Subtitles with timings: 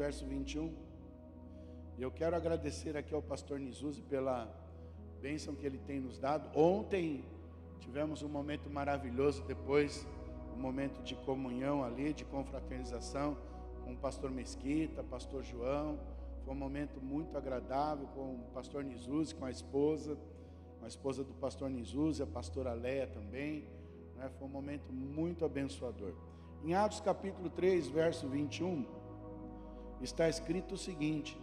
[0.00, 0.72] verso 21.
[1.98, 4.48] E eu quero agradecer aqui ao pastor Nizuzi pela
[5.20, 6.48] bênção que ele tem nos dado.
[6.58, 7.22] Ontem
[7.80, 10.08] tivemos um momento maravilhoso, depois
[10.56, 13.36] um momento de comunhão ali, de confraternização
[13.84, 16.00] com o pastor Mesquita, pastor João.
[16.46, 20.16] Foi um momento muito agradável com o pastor Nizuzi, com a esposa,
[20.78, 23.68] com a esposa do pastor Nizuzi, a pastora Leia também.
[24.16, 24.30] Né?
[24.38, 26.14] Foi um momento muito abençoador.
[26.64, 28.99] Em Atos capítulo 3, verso 21,
[30.00, 31.38] está escrito o seguinte: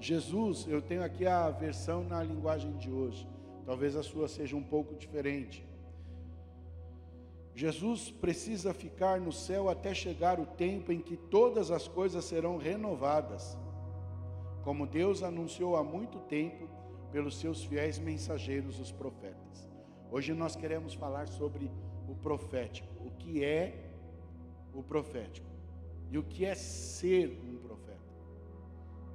[0.00, 3.28] Jesus, eu tenho aqui a versão na linguagem de hoje,
[3.64, 5.64] talvez a sua seja um pouco diferente.
[7.54, 12.56] Jesus precisa ficar no céu até chegar o tempo em que todas as coisas serão
[12.56, 13.58] renovadas,
[14.64, 16.66] como Deus anunciou há muito tempo
[17.10, 19.68] pelos seus fiéis mensageiros, os profetas.
[20.10, 21.70] Hoje nós queremos falar sobre
[22.08, 23.74] o profético, o que é
[24.72, 25.51] o profético
[26.12, 28.12] e o que é ser um profeta.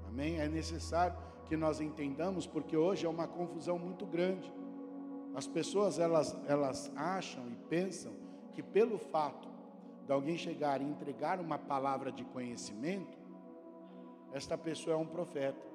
[0.07, 0.39] Amém?
[0.39, 1.15] É necessário
[1.45, 4.51] que nós entendamos, porque hoje é uma confusão muito grande.
[5.35, 8.11] As pessoas elas, elas acham e pensam
[8.51, 9.47] que pelo fato
[10.07, 13.15] de alguém chegar e entregar uma palavra de conhecimento,
[14.33, 15.67] esta pessoa é um profeta.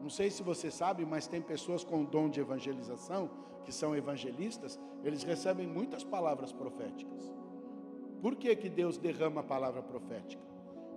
[0.00, 3.30] Não sei se você sabe, mas tem pessoas com dom de evangelização,
[3.64, 7.32] que são evangelistas, eles recebem muitas palavras proféticas.
[8.24, 10.42] Por que, que Deus derrama a palavra profética?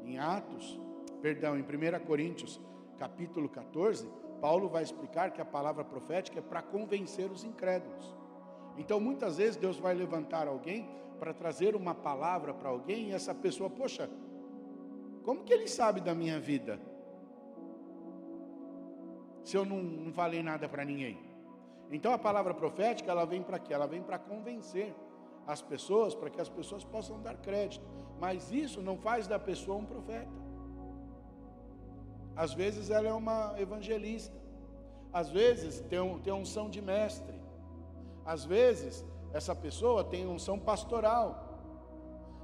[0.05, 0.79] Em Atos,
[1.21, 2.57] perdão, em 1 Coríntios,
[2.97, 8.15] capítulo 14, Paulo vai explicar que a palavra profética é para convencer os incrédulos.
[8.77, 10.89] Então, muitas vezes, Deus vai levantar alguém
[11.19, 14.09] para trazer uma palavra para alguém e essa pessoa, poxa,
[15.25, 16.79] como que ele sabe da minha vida?
[19.43, 21.19] Se eu não, não falei nada para ninguém.
[21.91, 23.73] Então, a palavra profética, ela vem para quê?
[23.73, 24.95] Ela vem para convencer
[25.47, 27.85] as pessoas, para que as pessoas possam dar crédito.
[28.19, 30.37] Mas isso não faz da pessoa um profeta.
[32.35, 34.35] Às vezes ela é uma evangelista.
[35.13, 37.39] Às vezes tem, um, tem unção de mestre.
[38.25, 41.27] Às vezes, essa pessoa tem unção pastoral.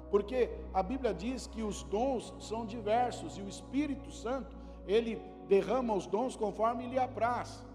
[0.09, 4.55] Porque a Bíblia diz que os dons são diversos e o Espírito Santo,
[4.87, 7.65] ele derrama os dons conforme lhe apraz.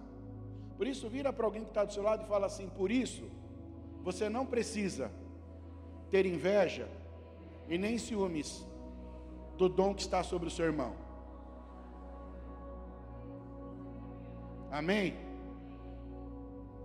[0.77, 3.25] Por isso, vira para alguém que está do seu lado e fala assim: por isso,
[4.03, 5.11] você não precisa
[6.11, 6.89] ter inveja
[7.69, 8.67] e nem ciúmes
[9.57, 10.93] do dom que está sobre o seu irmão.
[14.71, 15.15] Amém?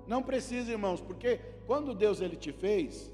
[0.08, 3.12] Não precisa, irmãos, porque quando Deus ele te fez,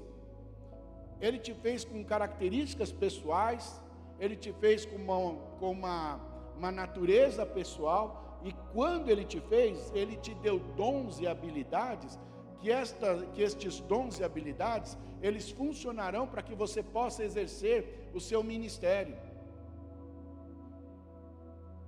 [1.20, 3.80] ele te fez com características pessoais,
[4.18, 6.20] ele te fez com uma, com uma,
[6.56, 12.18] uma natureza pessoal, e quando ele te fez, ele te deu dons e habilidades,
[12.58, 18.20] que, esta, que estes dons e habilidades, eles funcionarão para que você possa exercer o
[18.20, 19.16] seu ministério.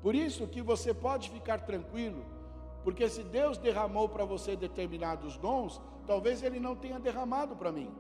[0.01, 2.25] Por isso que você pode ficar tranquilo,
[2.83, 7.91] porque se Deus derramou para você determinados dons, talvez Ele não tenha derramado para mim.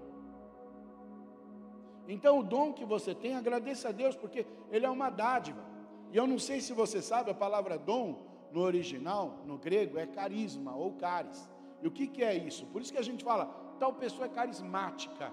[2.08, 5.64] Então, o dom que você tem, agradeça a Deus, porque Ele é uma dádiva.
[6.10, 10.06] E eu não sei se você sabe, a palavra dom, no original, no grego, é
[10.06, 11.48] carisma ou caris.
[11.80, 12.66] E o que, que é isso?
[12.66, 15.32] Por isso que a gente fala, tal pessoa é carismática.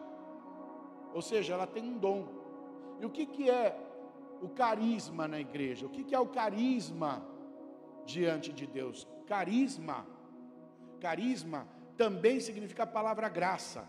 [1.13, 2.27] Ou seja, ela tem um dom.
[2.99, 3.67] E o que, que é
[4.41, 5.85] o carisma na igreja?
[5.85, 7.23] O que, que é o carisma
[8.07, 9.07] diante de Deus?
[9.27, 9.99] Carisma.
[10.99, 13.87] Carisma também significa a palavra graça.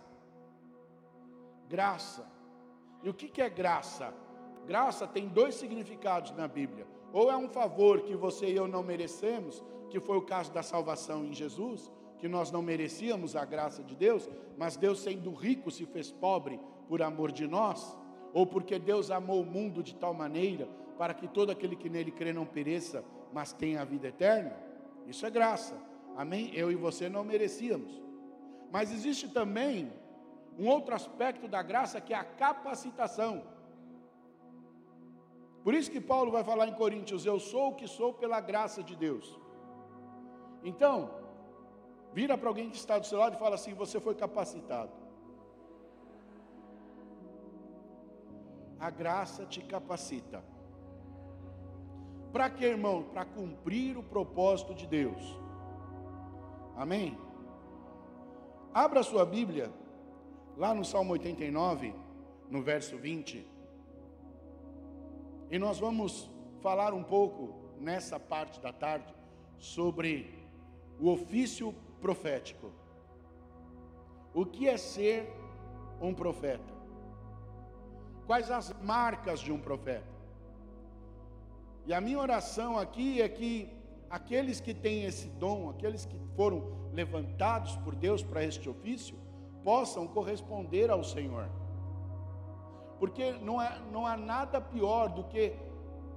[1.66, 2.31] Graça.
[3.03, 4.12] E o que é graça?
[4.66, 6.87] Graça tem dois significados na Bíblia.
[7.15, 10.62] Ou é um favor que você e eu não merecemos, que foi o caso da
[10.62, 15.70] salvação em Jesus, que nós não merecíamos a graça de Deus, mas Deus, sendo rico,
[15.70, 17.97] se fez pobre por amor de nós,
[18.32, 22.10] ou porque Deus amou o mundo de tal maneira para que todo aquele que nele
[22.10, 24.54] crê não pereça, mas tenha a vida eterna.
[25.06, 25.75] Isso é graça.
[26.16, 26.50] Amém?
[26.54, 28.00] Eu e você não merecíamos.
[28.70, 29.91] Mas existe também
[30.58, 33.42] um outro aspecto da graça que é a capacitação.
[35.64, 38.82] Por isso que Paulo vai falar em Coríntios: Eu sou o que sou pela graça
[38.82, 39.38] de Deus.
[40.62, 41.11] Então,
[42.12, 44.93] vira para alguém que está do seu lado e fala assim: Você foi capacitado.
[48.79, 50.43] A graça te capacita.
[52.33, 53.03] Para quê, irmão?
[53.03, 55.39] Para cumprir o propósito de Deus.
[56.77, 57.19] Amém?
[58.73, 59.71] Abra sua Bíblia,
[60.57, 61.93] lá no Salmo 89,
[62.49, 63.47] no verso 20.
[65.51, 66.31] E nós vamos
[66.61, 69.12] falar um pouco nessa parte da tarde
[69.59, 70.49] sobre
[71.01, 72.70] o ofício profético.
[74.32, 75.32] O que é ser
[76.00, 76.73] um profeta?
[78.26, 80.20] Quais as marcas de um profeta?
[81.87, 83.69] E a minha oração aqui é que
[84.08, 89.17] aqueles que têm esse dom, aqueles que foram levantados por Deus para este ofício,
[89.64, 91.49] possam corresponder ao Senhor.
[92.99, 95.55] Porque não, é, não há nada pior do que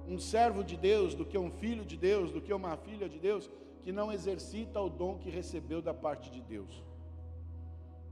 [0.06, 3.18] um servo de Deus, do que um filho de Deus, do que uma filha de
[3.18, 3.50] Deus,
[3.84, 6.82] que não exercita o dom que recebeu da parte de Deus.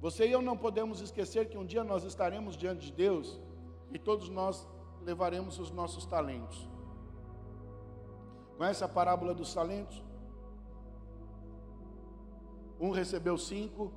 [0.02, 3.40] Você e eu não podemos esquecer que um dia nós estaremos diante de Deus
[3.90, 4.69] e todos nós
[5.02, 6.69] levaremos os nossos talentos.
[8.58, 10.04] Conhece a parábola dos talentos?
[12.78, 13.90] Um recebeu cinco,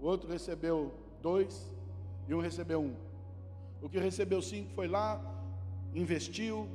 [0.00, 1.70] o outro recebeu dois
[2.26, 2.96] e um recebeu um.
[3.82, 5.20] O que recebeu cinco foi lá,
[5.94, 6.66] investiu,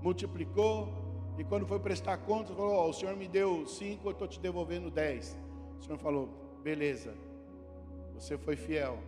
[0.00, 1.01] multiplicou,
[1.38, 4.38] e quando foi prestar contas, falou: oh, O senhor me deu cinco, eu estou te
[4.38, 5.36] devolvendo dez.
[5.78, 6.28] O senhor falou:
[6.62, 7.14] Beleza,
[8.14, 8.98] você foi fiel,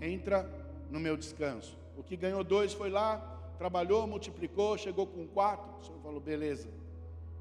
[0.00, 0.48] entra
[0.90, 1.78] no meu descanso.
[1.96, 3.18] O que ganhou dois foi lá,
[3.56, 5.76] trabalhou, multiplicou, chegou com quatro.
[5.78, 6.68] O senhor falou: Beleza,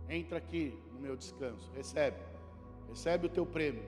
[0.10, 2.18] entra aqui no meu descanso, recebe,
[2.90, 3.84] recebe o teu prêmio.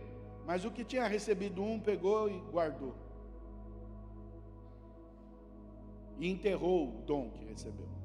[0.45, 2.95] Mas o que tinha recebido um, pegou e guardou.
[6.17, 7.98] E enterrou o dom que recebeu.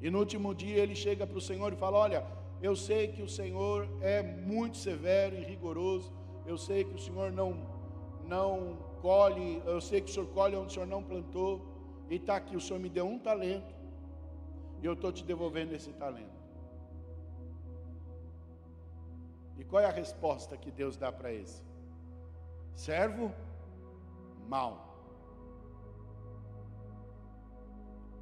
[0.00, 2.26] E no último dia ele chega para o Senhor e fala: Olha,
[2.62, 6.12] eu sei que o Senhor é muito severo e rigoroso.
[6.46, 7.66] Eu sei que o Senhor não,
[8.24, 11.62] não colhe, eu sei que o Senhor colhe onde o Senhor não plantou.
[12.08, 13.74] E está aqui, o Senhor me deu um talento.
[14.82, 16.44] E eu estou te devolvendo esse talento.
[19.56, 21.62] E qual é a resposta que Deus dá para esse?
[22.74, 23.32] Servo
[24.48, 24.83] mal.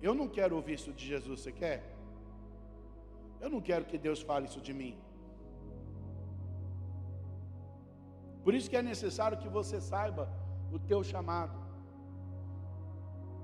[0.02, 1.78] Eu não quero ouvir isso de Jesus, você quer?
[3.40, 4.94] Eu não quero que Deus fale isso de mim.
[8.44, 10.28] Por isso que é necessário que você saiba
[10.72, 11.56] o teu chamado.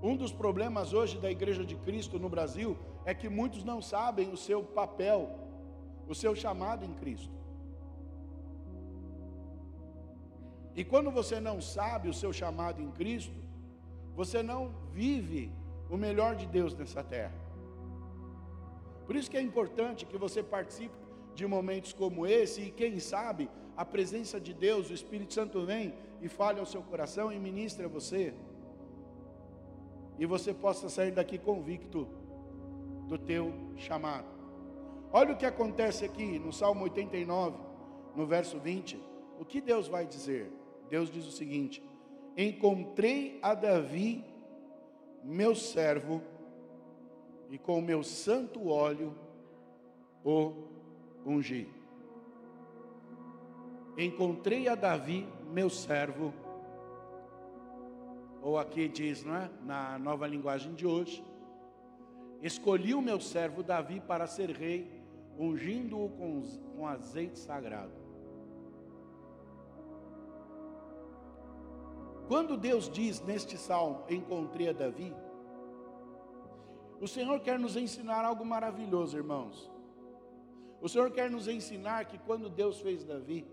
[0.02, 4.32] Um dos problemas hoje da Igreja de Cristo no Brasil é que muitos não sabem
[4.32, 5.20] o seu papel,
[6.08, 7.36] o seu chamado em Cristo.
[10.74, 13.34] E quando você não sabe o seu chamado em Cristo,
[14.14, 15.52] você não vive
[15.90, 17.34] o melhor de Deus nessa terra.
[19.06, 20.94] Por isso que é importante que você participe
[21.34, 25.94] de momentos como esse e quem sabe a presença de Deus, o Espírito Santo vem
[26.20, 28.34] e fale ao seu coração e ministre a você.
[30.18, 32.08] E você possa sair daqui convicto
[33.06, 34.26] do teu chamado.
[35.12, 37.56] Olha o que acontece aqui no Salmo 89,
[38.14, 39.00] no verso 20.
[39.38, 40.52] O que Deus vai dizer?
[40.90, 41.82] Deus diz o seguinte:
[42.36, 44.24] Encontrei a Davi,
[45.28, 46.22] meu servo,
[47.50, 49.14] e com o meu santo óleo
[50.24, 50.54] o
[51.26, 51.68] ungi.
[53.98, 56.32] Encontrei a Davi, meu servo,
[58.40, 59.50] ou aqui diz, não é?
[59.66, 61.22] Na nova linguagem de hoje,
[62.40, 65.02] escolhi o meu servo Davi para ser rei,
[65.38, 66.42] ungindo-o com,
[66.74, 67.97] com azeite sagrado.
[72.28, 75.16] Quando Deus diz neste salmo, encontrei a Davi,
[77.00, 79.70] o Senhor quer nos ensinar algo maravilhoso, irmãos.
[80.80, 83.46] O Senhor quer nos ensinar que quando Deus fez Davi,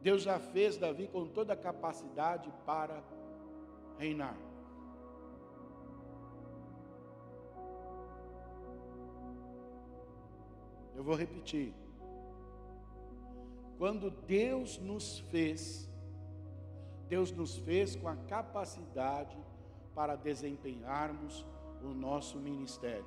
[0.00, 3.04] Deus já fez Davi com toda a capacidade para
[3.98, 4.36] reinar.
[10.94, 11.74] Eu vou repetir.
[13.76, 15.90] Quando Deus nos fez,
[17.08, 19.36] Deus nos fez com a capacidade
[19.94, 21.46] para desempenharmos
[21.82, 23.04] o nosso ministério.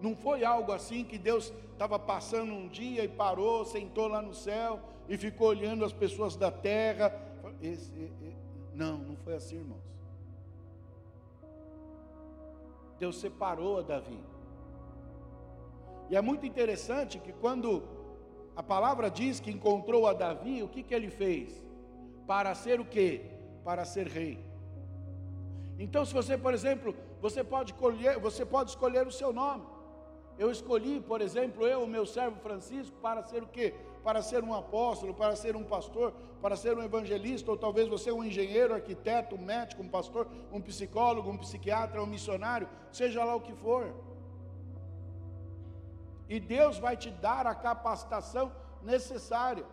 [0.00, 4.34] Não foi algo assim que Deus estava passando um dia e parou, sentou lá no
[4.34, 7.12] céu e ficou olhando as pessoas da terra.
[7.60, 8.36] Esse, esse,
[8.74, 9.90] não, não foi assim, irmãos.
[12.98, 14.18] Deus separou a Davi.
[16.08, 17.82] E é muito interessante que quando
[18.56, 21.62] a palavra diz que encontrou a Davi, o que, que ele fez?
[22.26, 23.22] Para ser o quê?
[23.64, 24.44] Para ser rei.
[25.78, 29.64] Então, se você, por exemplo, você pode, colher, você pode escolher o seu nome.
[30.38, 33.74] Eu escolhi, por exemplo, eu, o meu servo Francisco, para ser o quê?
[34.02, 38.10] Para ser um apóstolo, para ser um pastor, para ser um evangelista, ou talvez você
[38.10, 43.34] um engenheiro, arquiteto, um médico, um pastor, um psicólogo, um psiquiatra, um missionário, seja lá
[43.34, 43.94] o que for.
[46.34, 48.52] E Deus vai te dar a capacitação
[48.90, 49.66] necessária.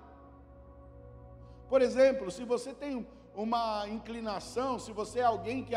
[1.69, 5.75] Por exemplo, se você tem uma inclinação, se você é alguém que,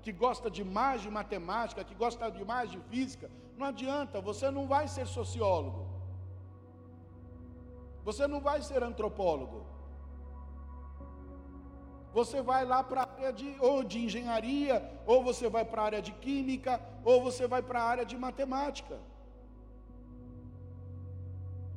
[0.00, 4.88] que gosta demais de matemática, que gosta demais de física, não adianta, você não vai
[4.88, 5.86] ser sociólogo.
[8.02, 9.60] Você não vai ser antropólogo.
[12.14, 15.84] você vai lá para a área de, ou de engenharia, ou você vai para a
[15.90, 18.98] área de química, ou você vai para a área de matemática.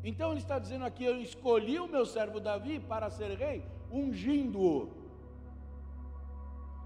[0.10, 4.78] Então ele está dizendo aqui: Eu escolhi o meu servo Davi para ser rei, ungindo-o.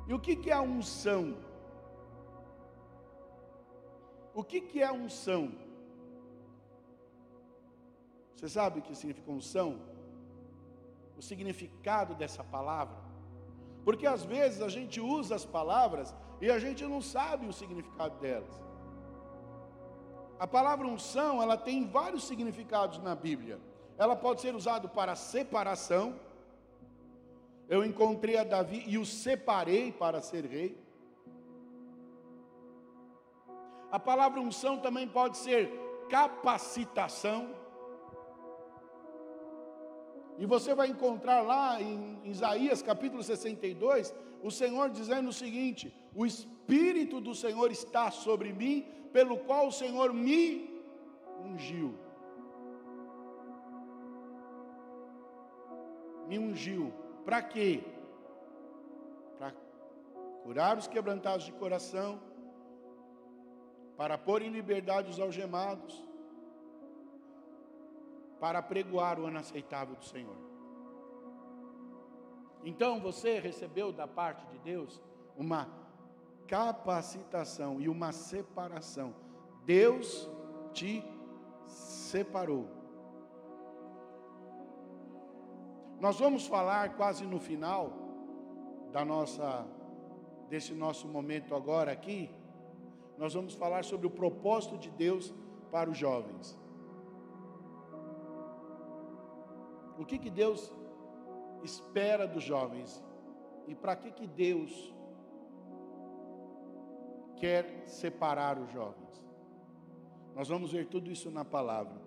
[0.08, 1.24] E o que, que é a unção?
[4.34, 5.52] O que, que é unção?
[8.36, 9.70] Você sabe o que significa unção?
[11.18, 12.98] O significado dessa palavra?
[13.84, 18.18] Porque às vezes a gente usa as palavras e a gente não sabe o significado
[18.22, 18.69] delas.
[20.40, 23.60] A palavra unção, ela tem vários significados na Bíblia.
[23.98, 26.18] Ela pode ser usada para separação.
[27.68, 30.82] Eu encontrei a Davi e o separei para ser rei.
[33.92, 35.70] A palavra unção também pode ser
[36.10, 37.54] capacitação.
[40.42, 46.26] E você vai encontrar lá em Isaías capítulo 62, o Senhor dizendo o seguinte: O
[46.26, 50.42] Espírito do Senhor está sobre mim, pelo qual o Senhor me
[51.46, 51.94] ungiu.
[56.26, 56.94] Me ungiu.
[57.26, 57.84] Para quê?
[59.38, 59.52] Para
[60.44, 62.18] curar os quebrantados de coração,
[63.98, 66.08] para pôr em liberdade os algemados,
[68.40, 70.36] para pregoar o ano aceitável do Senhor.
[72.64, 75.02] Então você recebeu da parte de Deus
[75.36, 75.68] uma
[76.48, 79.14] capacitação e uma separação.
[79.66, 80.30] Deus
[80.74, 81.04] te
[81.68, 82.68] separou.
[86.00, 87.94] Nós vamos falar quase no final
[88.92, 89.66] da nossa
[90.50, 92.34] desse nosso momento agora aqui
[93.20, 95.34] nós vamos falar sobre o propósito de Deus
[95.70, 96.58] para os jovens.
[100.00, 100.72] O que, que Deus
[101.64, 103.04] espera dos jovens
[103.68, 104.94] e para que, que Deus
[107.36, 109.24] quer separar os jovens.
[110.36, 111.98] Nós vamos ver tudo isso na palavra.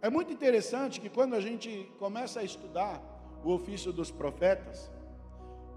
[0.00, 3.02] É muito interessante que quando a gente começa a estudar
[3.44, 4.90] o ofício dos profetas,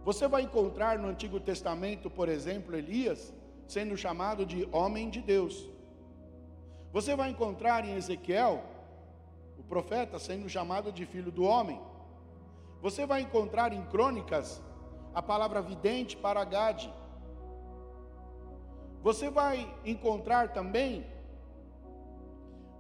[0.04, 3.34] você vai encontrar no Antigo Testamento, por exemplo, Elias,
[3.68, 5.70] sendo chamado de homem de Deus.
[6.94, 8.64] Você vai encontrar em Ezequiel,
[9.68, 11.80] profeta, sendo chamado de filho do homem.
[12.82, 14.62] Você vai encontrar em Crônicas
[15.14, 16.94] a palavra vidente para Gade.
[19.02, 21.06] Você vai encontrar também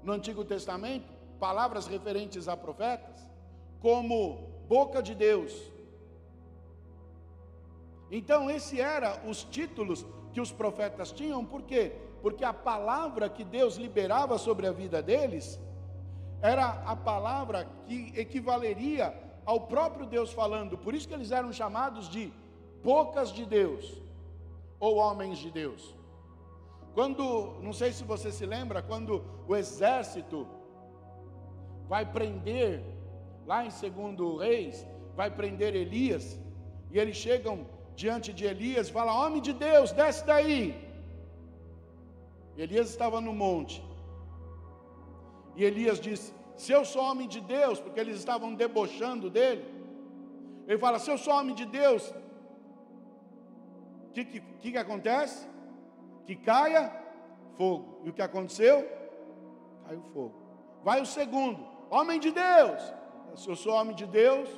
[0.03, 3.27] no Antigo Testamento palavras referentes a profetas
[3.81, 5.53] como boca de Deus.
[8.09, 11.93] Então, esse era os títulos que os profetas tinham, por quê?
[12.21, 15.59] Porque a palavra que Deus liberava sobre a vida deles
[16.41, 19.13] era a palavra que equivaleria
[19.45, 22.31] ao próprio Deus falando, por isso que eles eram chamados de
[22.83, 24.01] bocas de Deus
[24.79, 25.95] ou homens de Deus.
[26.93, 30.47] Quando, não sei se você se lembra, quando o exército
[31.87, 32.83] vai prender,
[33.45, 36.39] lá em segundo Reis, vai prender Elias,
[36.91, 37.65] e eles chegam
[37.95, 40.75] diante de Elias, fala: Homem de Deus, desce daí.
[42.57, 43.86] Elias estava no monte.
[45.57, 49.65] E Elias disse: Se eu sou homem de Deus, porque eles estavam debochando dele.
[50.67, 52.03] Ele fala: Se eu sou homem de Deus,
[54.07, 55.47] o que, que, que acontece?
[56.27, 56.83] Que caia
[57.57, 58.01] fogo.
[58.03, 58.87] E o que aconteceu?
[59.85, 60.35] Caiu fogo.
[60.83, 61.59] Vai o segundo:
[61.89, 62.81] Homem de Deus.
[63.35, 64.49] Se eu sou homem de Deus,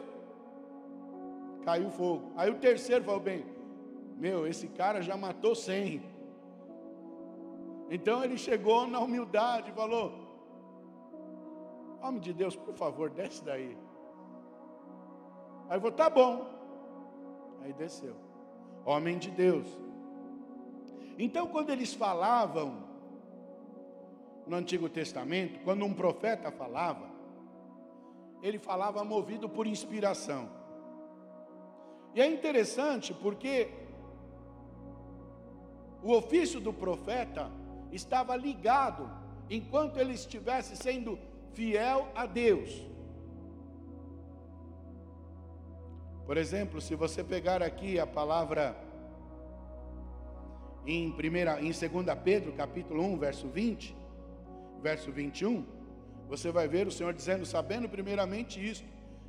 [1.64, 2.32] caiu fogo.
[2.36, 3.46] Aí o terceiro falou bem,
[4.18, 6.02] meu, esse cara já matou cem.
[7.90, 10.29] Então ele chegou na humildade e falou:
[12.02, 13.78] Homem de Deus, por favor, desce daí.
[15.70, 16.46] Aí eu falou: Tá bom.
[17.62, 18.16] Aí desceu.
[18.86, 19.68] Homem de Deus.
[21.18, 22.88] Então, quando eles falavam
[24.48, 27.08] no Antigo Testamento, quando um profeta falava,
[28.42, 30.50] ele falava movido por inspiração.
[32.16, 33.70] E é interessante porque
[36.02, 37.52] o ofício do profeta
[37.92, 39.10] estava ligado
[39.50, 41.20] enquanto ele estivesse sendo
[41.54, 42.88] fiel a Deus.
[46.26, 48.78] Por exemplo, se você pegar aqui a palavra
[50.86, 51.82] em primeira em 2
[52.24, 53.96] Pedro, capítulo 1, verso 20,
[54.82, 55.66] verso 21,
[56.28, 58.86] você vai ver o Senhor dizendo, sabendo primeiramente isto,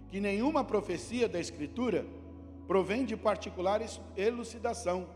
[0.08, 2.04] que nenhuma profecia da escritura
[2.66, 3.80] provém de particular
[4.16, 5.08] elucidação,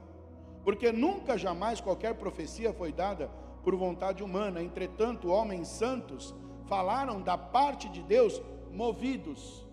[0.64, 3.28] porque nunca jamais qualquer profecia foi dada
[3.62, 6.34] por vontade humana, entretanto, homens santos
[6.68, 8.40] falaram da parte de Deus
[8.72, 9.64] movidos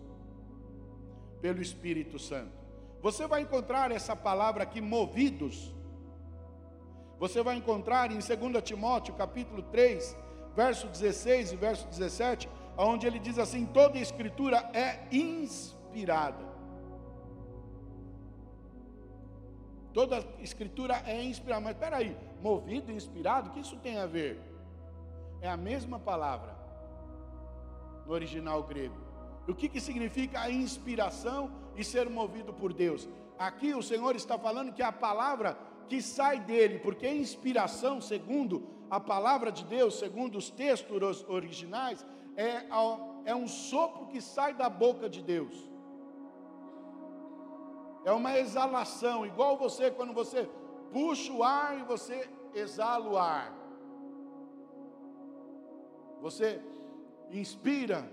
[1.40, 2.52] pelo Espírito Santo.
[3.00, 5.74] Você vai encontrar essa palavra aqui, movidos.
[7.18, 10.16] Você vai encontrar em 2 Timóteo, capítulo 3,
[10.54, 16.52] verso 16 e verso 17, onde ele diz assim: toda escritura é inspirada.
[19.92, 21.60] Toda escritura é inspirada.
[21.60, 24.40] Mas espera aí, movido e inspirado, o que isso tem a ver?
[25.40, 26.61] É a mesma palavra
[28.12, 28.94] no original grego.
[29.48, 33.08] O que, que significa a inspiração e ser movido por Deus?
[33.38, 38.68] Aqui o Senhor está falando que a palavra que sai dele, porque a inspiração, segundo
[38.90, 42.04] a palavra de Deus, segundo os textos originais,
[42.36, 42.66] é,
[43.24, 45.70] é um sopro que sai da boca de Deus.
[48.04, 50.48] É uma exalação, igual você quando você
[50.92, 53.52] puxa o ar e você exala o ar.
[56.20, 56.60] Você
[57.32, 58.08] inspira,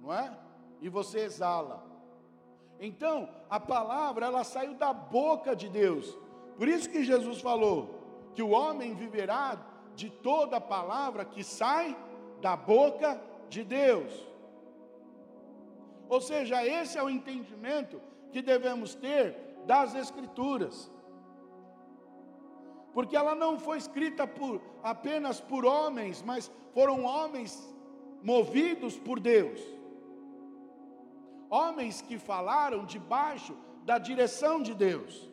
[0.00, 0.36] não é?
[0.80, 1.84] E você exala.
[2.78, 6.16] Então, a palavra ela saiu da boca de Deus.
[6.56, 8.00] Por isso que Jesus falou
[8.34, 9.58] que o homem viverá
[9.94, 11.96] de toda palavra que sai
[12.40, 14.26] da boca de Deus.
[16.08, 18.00] Ou seja, esse é o entendimento
[18.32, 19.36] que devemos ter
[19.66, 20.90] das Escrituras.
[22.92, 27.72] Porque ela não foi escrita por, apenas por homens, mas foram homens
[28.22, 29.60] movidos por Deus.
[31.48, 35.30] Homens que falaram debaixo da direção de Deus.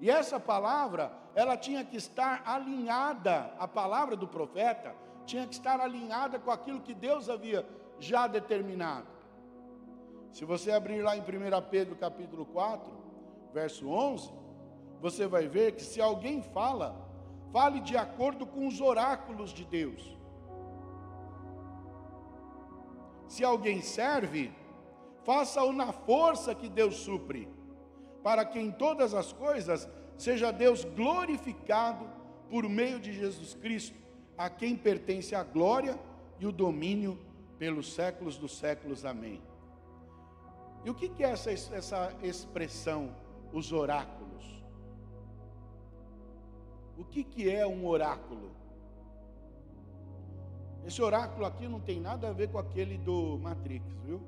[0.00, 4.94] E essa palavra, ela tinha que estar alinhada, a palavra do profeta
[5.24, 7.66] tinha que estar alinhada com aquilo que Deus havia
[7.98, 9.06] já determinado.
[10.32, 11.24] Se você abrir lá em 1
[11.70, 12.84] Pedro capítulo 4,
[13.52, 14.30] verso 11,
[15.04, 16.96] você vai ver que se alguém fala,
[17.52, 20.16] fale de acordo com os oráculos de Deus.
[23.28, 24.50] Se alguém serve,
[25.22, 27.46] faça-o na força que Deus supre,
[28.22, 32.08] para que em todas as coisas seja Deus glorificado
[32.48, 33.98] por meio de Jesus Cristo,
[34.38, 36.00] a quem pertence a glória
[36.40, 37.18] e o domínio
[37.58, 39.04] pelos séculos dos séculos.
[39.04, 39.42] Amém.
[40.82, 43.14] E o que é essa, essa expressão,
[43.52, 44.63] os oráculos?
[46.98, 48.50] O que, que é um oráculo?
[50.86, 54.20] Esse oráculo aqui não tem nada a ver com aquele do Matrix, viu?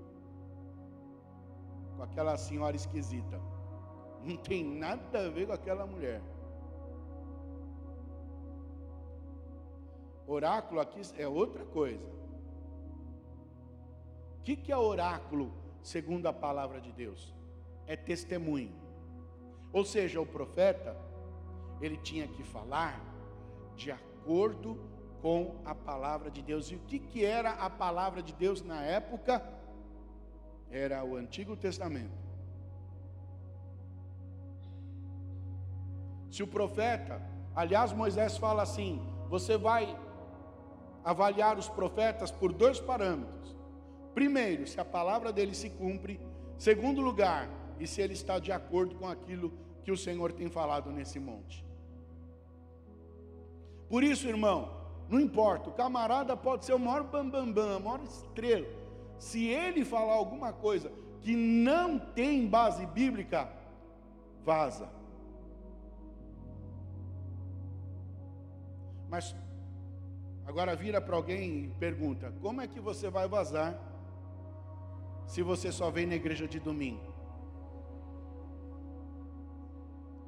[1.97, 3.41] Com aquela senhora esquisita.
[4.25, 6.21] Não tem nada a ver com aquela mulher.
[10.27, 12.07] Oráculo aqui é outra coisa.
[14.39, 15.53] O que, que é oráculo?
[15.87, 17.33] segundo a palavra de Deus,
[17.87, 18.75] é testemunho.
[19.73, 20.97] Ou seja, o profeta,
[21.81, 23.01] ele tinha que falar
[23.75, 24.79] de acordo
[25.21, 26.71] com a palavra de Deus.
[26.71, 29.43] E o que, que era a palavra de Deus na época?
[30.71, 32.27] Era o Antigo Testamento.
[36.31, 37.23] Se o profeta,
[37.55, 39.99] aliás, Moisés fala assim: você vai
[41.05, 43.57] avaliar os profetas por dois parâmetros.
[44.15, 46.21] Primeiro, se a palavra dele se cumpre.
[46.59, 49.53] Segundo lugar, e se ele está de acordo com aquilo
[49.85, 51.66] que o Senhor tem falado nesse monte.
[53.89, 54.71] Por isso, irmão,
[55.09, 58.67] não importa, o camarada pode ser o maior bambambam, bam, bam, a maior estrela.
[59.19, 63.49] Se ele falar alguma coisa que não tem base bíblica,
[64.45, 64.89] vaza.
[69.09, 69.35] Mas
[70.45, 73.79] agora vira para alguém e pergunta: como é que você vai vazar
[75.27, 77.15] se você só vem na igreja de domingo?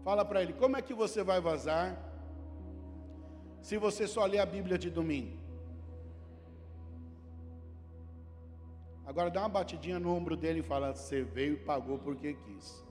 [0.05, 2.08] Fala para ele, como é que você vai vazar
[3.63, 5.37] se você só lê a Bíblia de domingo?
[9.05, 12.85] Agora dá uma batidinha no ombro dele e fala: Você veio e pagou porque quis.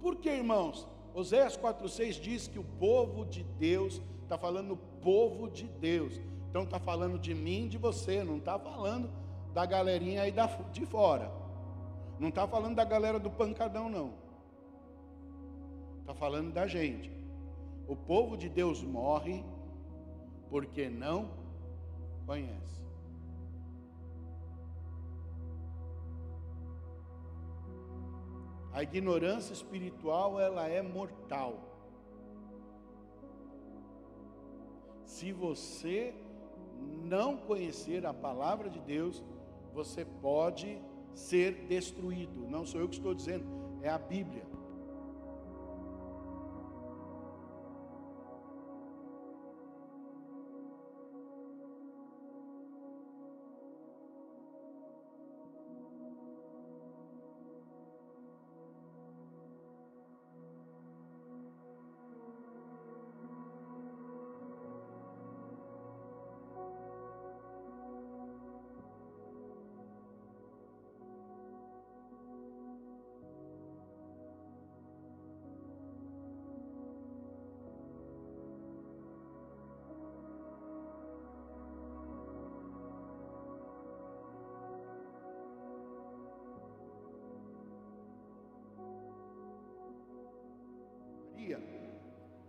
[0.00, 0.86] Por que, irmãos?
[1.14, 6.20] Oséias 4,6 diz que o povo de Deus está falando povo de Deus.
[6.50, 9.10] Então está falando de mim, de você, não está falando
[9.54, 11.30] da galerinha aí da, de fora.
[12.18, 14.14] Não está falando da galera do pancadão, não.
[16.00, 17.10] Está falando da gente.
[17.88, 19.44] O povo de Deus morre
[20.50, 21.30] porque não
[22.26, 22.82] conhece.
[28.72, 31.72] A ignorância espiritual, ela é mortal.
[35.04, 36.14] Se você
[37.04, 39.22] não conhecer a palavra de Deus,
[39.74, 40.80] você pode
[41.14, 42.46] ser destruído.
[42.48, 43.44] Não sou eu que estou dizendo,
[43.82, 44.51] é a Bíblia.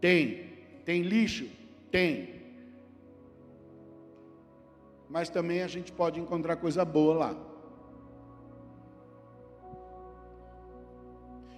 [0.03, 0.49] Tem.
[0.83, 1.47] Tem lixo?
[1.89, 2.41] Tem.
[5.09, 7.37] Mas também a gente pode encontrar coisa boa lá.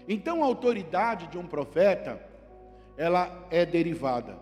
[0.07, 2.23] Então a autoridade de um profeta,
[2.95, 4.37] ela é derivada.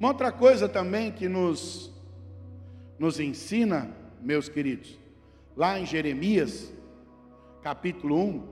[0.00, 1.94] Uma outra coisa também que nos,
[2.98, 3.88] nos ensina,
[4.20, 4.98] meus queridos,
[5.56, 6.72] lá em Jeremias,
[7.62, 8.48] capítulo 1,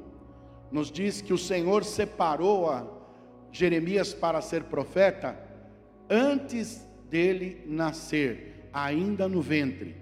[0.70, 2.95] nos diz que o Senhor separou a
[3.56, 5.36] Jeremias para ser profeta
[6.08, 9.96] antes dele nascer, ainda no ventre.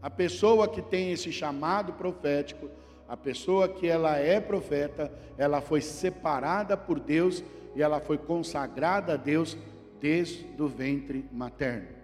[0.00, 2.68] A pessoa que tem esse chamado profético,
[3.08, 7.44] a pessoa que ela é profeta, ela foi separada por Deus
[7.76, 9.56] e ela foi consagrada a Deus
[10.00, 12.01] desde o ventre materno.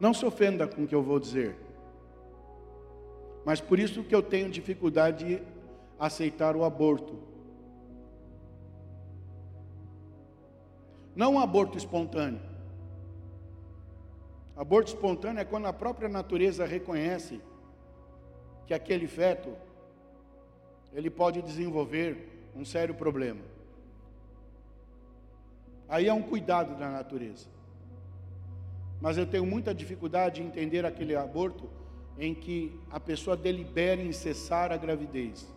[0.00, 1.54] Não se ofenda com o que eu vou dizer.
[3.44, 5.42] Mas por isso que eu tenho dificuldade de
[5.98, 7.18] aceitar o aborto.
[11.14, 12.40] Não um aborto espontâneo.
[14.56, 17.40] Aborto espontâneo é quando a própria natureza reconhece
[18.66, 19.54] que aquele feto
[20.92, 23.42] ele pode desenvolver um sério problema.
[25.88, 27.48] Aí é um cuidado da natureza.
[29.00, 31.68] Mas eu tenho muita dificuldade em entender aquele aborto
[32.18, 35.48] em que a pessoa delibera em cessar a gravidez.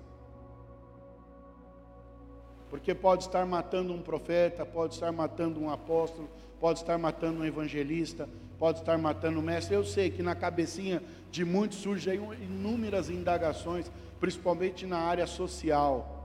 [2.69, 6.29] Porque pode estar matando um profeta, pode estar matando um apóstolo,
[6.59, 8.27] pode estar matando um evangelista,
[8.57, 9.75] pode estar matando um mestre.
[9.75, 16.23] Eu sei que na cabecinha de muitos surgem inúmeras indagações, principalmente na área social.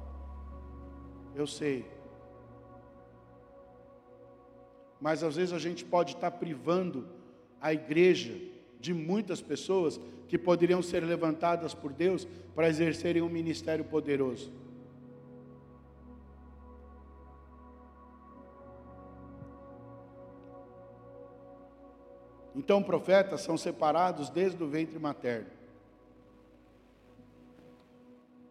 [1.34, 1.84] Eu sei.
[5.00, 7.06] Mas às vezes a gente pode estar privando
[7.60, 8.34] a igreja
[8.80, 14.52] de muitas pessoas que poderiam ser levantadas por Deus para exercerem um ministério poderoso.
[22.54, 25.46] Então, profetas são separados desde o ventre materno.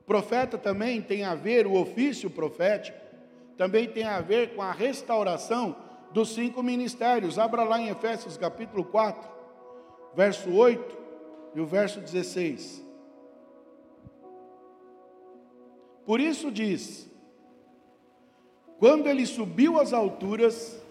[0.06, 2.98] Profeta também tem a ver, o ofício profético,
[3.58, 5.76] também tem a ver com a restauração
[6.18, 7.38] dos cinco ministérios.
[7.38, 9.30] Abra lá em Efésios capítulo 4,
[10.16, 10.98] verso 8
[11.54, 12.84] e o verso 16.
[16.08, 17.08] Por isso diz:
[18.80, 20.82] Quando ele subiu às alturas,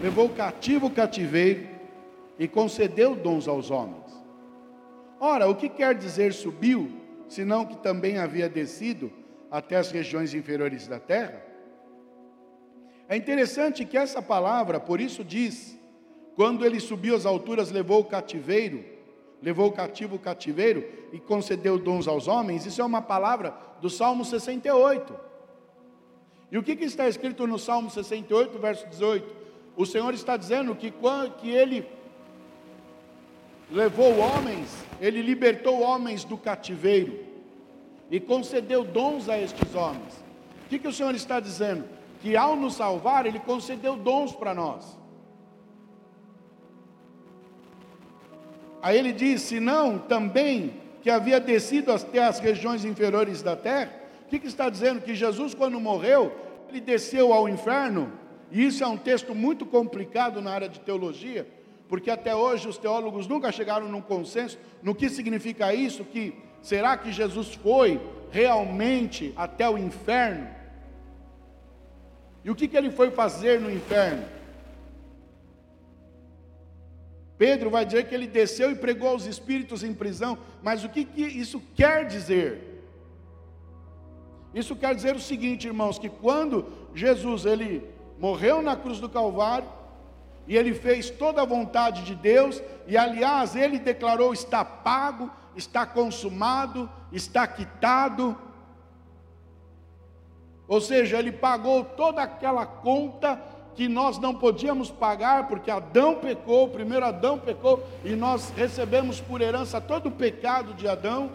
[0.00, 1.68] levou cativo o cativeiro
[2.38, 4.08] e concedeu dons aos homens.
[5.18, 6.92] Ora, o que quer dizer subiu,
[7.28, 9.10] senão que também havia descido
[9.50, 11.49] até as regiões inferiores da terra?
[13.10, 15.76] É interessante que essa palavra, por isso diz,
[16.36, 18.84] quando ele subiu às alturas, levou o cativeiro,
[19.42, 23.90] levou o cativo o cativeiro e concedeu dons aos homens, isso é uma palavra do
[23.90, 25.12] Salmo 68.
[26.52, 29.26] E o que, que está escrito no Salmo 68, verso 18?
[29.76, 30.94] O Senhor está dizendo que,
[31.40, 31.84] que ele
[33.72, 37.18] levou homens, ele libertou homens do cativeiro
[38.08, 40.14] e concedeu dons a estes homens.
[40.64, 41.98] O que, que o Senhor está dizendo?
[42.20, 45.00] Que ao nos salvar, Ele concedeu dons para nós.
[48.82, 53.92] Aí ele diz: se não, também que havia descido até as regiões inferiores da terra.
[54.24, 55.00] O que, que está dizendo?
[55.00, 56.32] Que Jesus, quando morreu,
[56.68, 58.12] ele desceu ao inferno.
[58.50, 61.46] E isso é um texto muito complicado na área de teologia,
[61.88, 66.96] porque até hoje os teólogos nunca chegaram num consenso no que significa isso, que será
[66.96, 70.48] que Jesus foi realmente até o inferno?
[72.44, 74.24] E o que, que ele foi fazer no inferno?
[77.36, 81.04] Pedro vai dizer que ele desceu e pregou aos espíritos em prisão, mas o que,
[81.04, 82.82] que isso quer dizer?
[84.54, 87.82] Isso quer dizer o seguinte, irmãos, que quando Jesus ele
[88.18, 89.68] morreu na cruz do Calvário,
[90.46, 95.86] e ele fez toda a vontade de Deus, e aliás, ele declarou: está pago, está
[95.86, 98.36] consumado, está quitado,
[100.70, 103.42] ou seja, ele pagou toda aquela conta
[103.74, 109.40] que nós não podíamos pagar, porque Adão pecou, primeiro Adão pecou, e nós recebemos por
[109.40, 111.32] herança todo o pecado de Adão.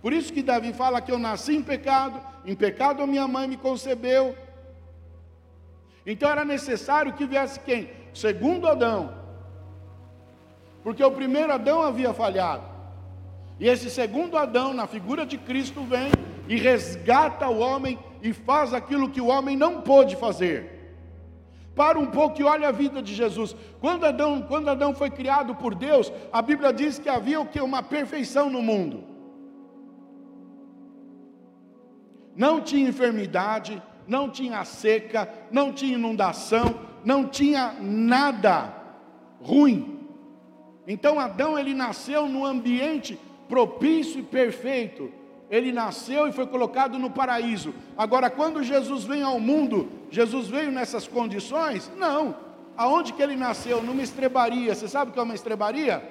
[0.00, 3.58] Por isso que Davi fala que eu nasci em pecado, em pecado minha mãe me
[3.58, 4.34] concebeu.
[6.06, 7.90] Então era necessário que viesse quem?
[8.14, 9.12] Segundo Adão.
[10.82, 12.64] Porque o primeiro Adão havia falhado.
[13.60, 16.10] E esse segundo Adão, na figura de Cristo, vem
[16.48, 20.70] e resgata o homem e faz aquilo que o homem não pôde fazer.
[21.74, 23.56] Para um pouco e olha a vida de Jesus.
[23.80, 27.60] Quando Adão, quando Adão foi criado por Deus, a Bíblia diz que havia o que?
[27.60, 29.04] Uma perfeição no mundo.
[32.36, 38.74] Não tinha enfermidade, não tinha seca, não tinha inundação, não tinha nada
[39.40, 40.00] ruim.
[40.86, 45.10] Então Adão ele nasceu num ambiente propício e perfeito.
[45.52, 47.74] Ele nasceu e foi colocado no paraíso.
[47.94, 51.92] Agora, quando Jesus vem ao mundo, Jesus veio nessas condições?
[51.94, 52.34] Não.
[52.74, 53.82] Aonde que ele nasceu?
[53.82, 54.74] Numa estrebaria.
[54.74, 56.02] Você sabe o que é uma estrebaria?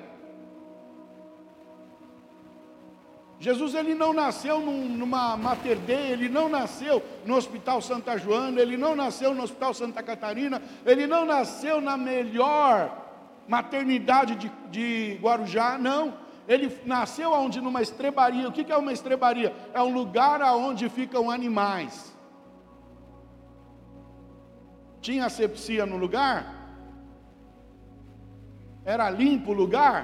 [3.40, 8.78] Jesus ele não nasceu num, numa Mater ele não nasceu no Hospital Santa Joana, ele
[8.78, 12.96] não nasceu no Hospital Santa Catarina, ele não nasceu na melhor
[13.48, 16.21] maternidade de, de Guarujá, não.
[16.54, 17.62] Ele nasceu onde?
[17.66, 18.48] Numa estrebaria.
[18.48, 19.56] O que é uma estrebaria?
[19.74, 21.94] É um lugar onde ficam animais.
[25.00, 26.38] Tinha asepsia no lugar?
[28.84, 30.00] Era limpo o lugar?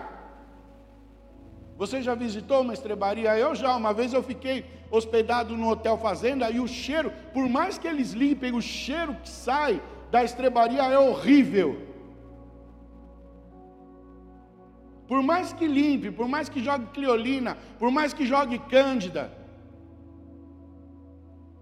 [1.81, 3.38] Você já visitou uma estrebaria?
[3.38, 7.77] Eu já, uma vez eu fiquei hospedado no Hotel Fazenda e o cheiro, por mais
[7.77, 11.96] que eles limpem, o cheiro que sai da estrebaria é horrível.
[15.08, 19.32] Por mais que limpe, por mais que jogue cliolina, por mais que jogue cândida,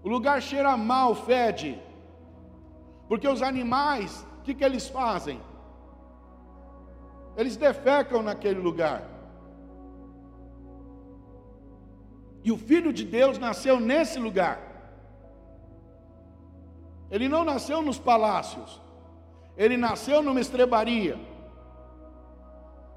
[0.02, 1.80] o lugar cheira mal, fede.
[3.08, 5.40] Porque os animais, o que, que eles fazem?
[7.36, 9.02] Eles defecam naquele lugar.
[12.42, 14.60] E o Filho de Deus nasceu nesse lugar.
[17.10, 18.80] Ele não nasceu nos palácios,
[19.56, 21.18] ele nasceu numa estrebaria.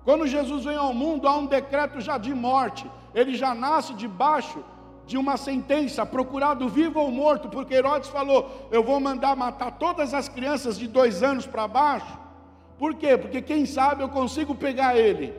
[0.04, 4.64] Quando Jesus vem ao mundo, há um decreto já de morte, ele já nasce debaixo
[5.06, 10.14] de uma sentença, procurado vivo ou morto, porque Herodes falou: Eu vou mandar matar todas
[10.14, 12.18] as crianças de dois anos para baixo.
[12.78, 13.18] Por quê?
[13.18, 15.34] Porque quem sabe eu consigo pegar ele.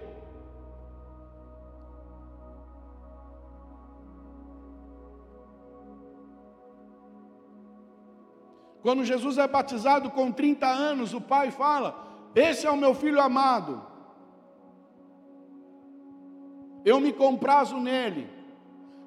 [8.83, 11.95] Quando Jesus é batizado com 30 anos, o pai fala:
[12.35, 13.90] Esse é o meu filho amado.
[16.85, 18.29] Eu me comprazo nele.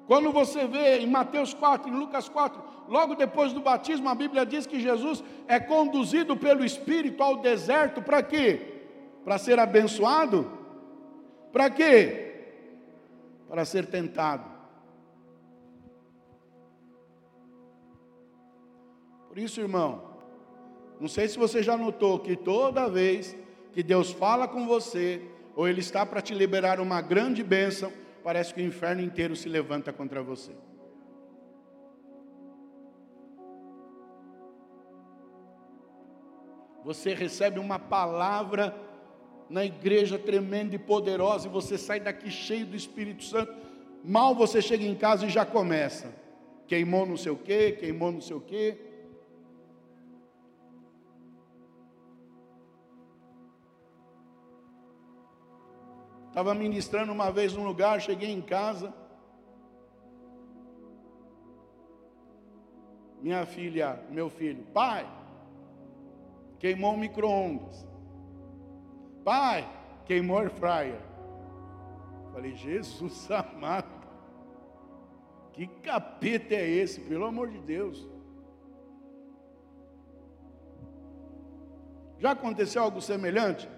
[0.06, 4.44] Quando você vê em Mateus 4, em Lucas 4, logo depois do batismo, a Bíblia
[4.44, 8.82] diz que Jesus é conduzido pelo Espírito ao deserto para quê?
[9.24, 10.50] Para ser abençoado?
[11.52, 12.34] Para quê?
[13.48, 14.54] Para ser tentado.
[19.28, 20.02] Por isso, irmão,
[21.00, 23.36] não sei se você já notou que toda vez
[23.72, 25.22] que Deus fala com você,
[25.54, 29.48] ou Ele está para te liberar uma grande bênção, parece que o inferno inteiro se
[29.48, 30.52] levanta contra você.
[36.84, 38.76] Você recebe uma palavra
[39.48, 43.54] na igreja tremenda e poderosa, e você sai daqui cheio do Espírito Santo.
[44.02, 46.12] Mal você chega em casa e já começa.
[46.66, 48.76] Queimou não sei o quê, queimou não sei o quê.
[56.34, 58.92] Estava ministrando uma vez num lugar, cheguei em casa.
[63.22, 65.08] Minha filha, meu filho, pai,
[66.58, 67.86] queimou o micro-ondas.
[69.22, 69.64] Pai,
[70.06, 71.00] queimou o fryer.
[72.32, 74.04] Falei, Jesus amado,
[75.52, 78.04] que capeta é esse, pelo amor de Deus?
[82.18, 83.68] Já aconteceu algo semelhante?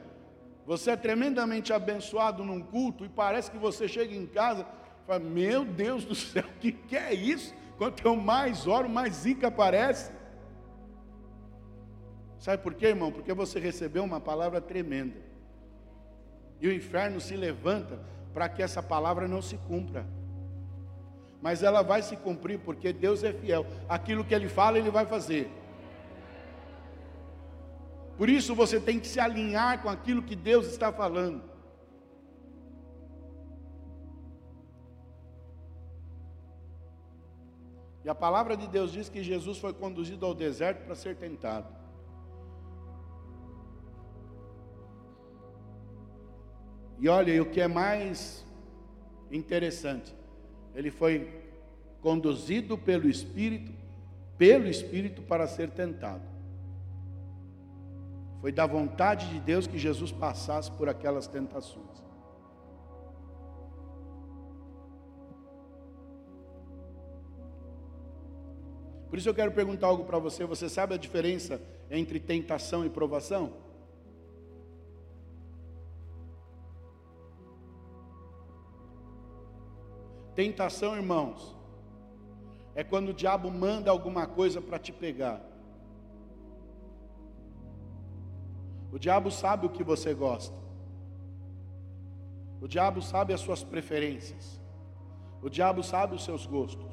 [0.67, 4.67] Você é tremendamente abençoado num culto e parece que você chega em casa
[5.03, 7.55] e fala: Meu Deus do céu, o que, que é isso?
[7.79, 10.11] Quanto eu mais oro, mais zica aparece.
[12.39, 13.13] Sabe por quê, irmão?
[13.13, 15.17] Porque você recebeu uma palavra tremenda.
[16.61, 18.01] E o inferno se levanta
[18.33, 20.07] para que essa palavra não se cumpra.
[21.41, 23.67] Mas ela vai se cumprir porque Deus é fiel.
[23.89, 25.51] Aquilo que Ele fala, Ele vai fazer.
[28.17, 31.43] Por isso você tem que se alinhar com aquilo que Deus está falando.
[38.05, 41.75] E a palavra de Deus diz que Jesus foi conduzido ao deserto para ser tentado.
[46.99, 48.47] E olha, e o que é mais
[49.31, 50.15] interessante,
[50.75, 51.43] ele foi
[52.01, 53.73] conduzido pelo Espírito,
[54.39, 56.36] pelo Espírito para ser tentado.
[58.41, 62.05] Foi da vontade de Deus que Jesus passasse por aquelas tentações.
[69.09, 70.45] Por isso eu quero perguntar algo para você.
[70.45, 73.53] Você sabe a diferença entre tentação e provação?
[80.35, 81.57] Tentação, irmãos,
[82.75, 85.41] é quando o diabo manda alguma coisa para te pegar.
[88.93, 90.57] O diabo sabe o que você gosta.
[92.61, 94.61] O diabo sabe as suas preferências.
[95.43, 96.91] O diabo sabe os seus gostos.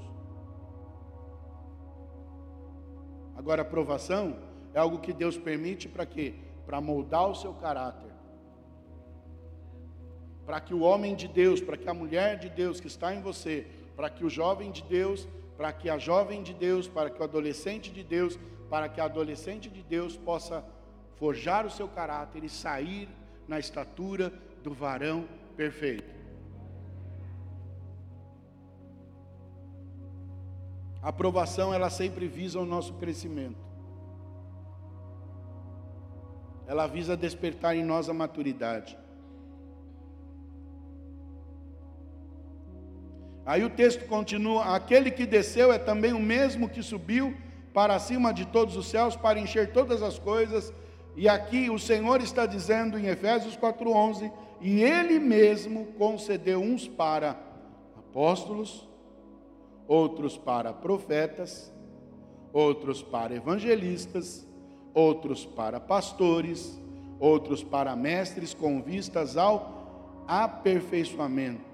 [3.35, 4.37] Agora, a provação
[4.73, 6.35] é algo que Deus permite para quê?
[6.65, 8.11] Para moldar o seu caráter.
[10.45, 13.21] Para que o homem de Deus, para que a mulher de Deus que está em
[13.21, 15.27] você, para que o jovem de Deus,
[15.57, 18.37] para que a jovem de Deus, para que o adolescente de Deus,
[18.69, 20.63] para que a adolescente de Deus possa
[21.23, 23.07] forjar o seu caráter e sair
[23.47, 24.29] na estatura
[24.61, 26.13] do varão perfeito.
[31.01, 33.63] A aprovação, ela sempre visa o nosso crescimento.
[36.67, 38.97] Ela visa despertar em nós a maturidade.
[43.45, 47.33] Aí o texto continua: aquele que desceu é também o mesmo que subiu
[47.73, 50.73] para cima de todos os céus para encher todas as coisas.
[51.15, 57.37] E aqui o Senhor está dizendo em Efésios 4:11, e ele mesmo concedeu uns para
[57.97, 58.87] apóstolos,
[59.87, 61.71] outros para profetas,
[62.51, 64.47] outros para evangelistas,
[64.93, 66.79] outros para pastores,
[67.19, 71.73] outros para mestres com vistas ao aperfeiçoamento.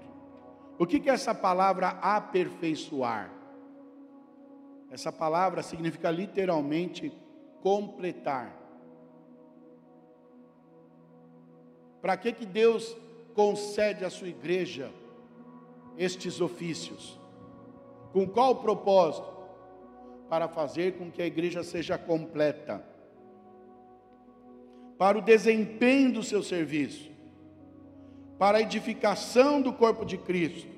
[0.78, 3.30] O que, é essa palavra aperfeiçoar?
[4.90, 7.12] Essa palavra significa literalmente
[7.62, 8.59] completar.
[12.00, 12.96] Para que, que Deus
[13.34, 14.90] concede à sua igreja
[15.96, 17.18] estes ofícios?
[18.12, 19.28] Com qual propósito?
[20.28, 22.84] Para fazer com que a igreja seja completa,
[24.96, 27.10] para o desempenho do seu serviço,
[28.38, 30.68] para a edificação do corpo de Cristo,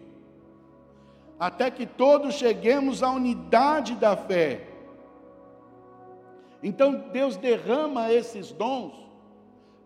[1.39, 4.67] até que todos cheguemos à unidade da fé.
[6.63, 8.95] Então Deus derrama esses dons,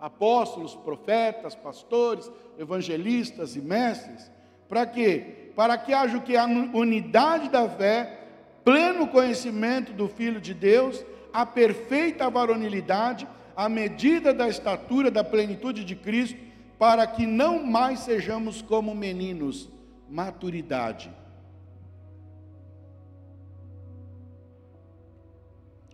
[0.00, 4.30] apóstolos, profetas, pastores, evangelistas e mestres,
[4.68, 5.46] para quê?
[5.56, 6.36] para que haja o que?
[6.36, 8.20] A unidade da fé,
[8.62, 15.82] pleno conhecimento do Filho de Deus, a perfeita varonilidade, a medida da estatura da plenitude
[15.82, 16.38] de Cristo,
[16.78, 19.70] para que não mais sejamos como meninos,
[20.10, 21.10] maturidade.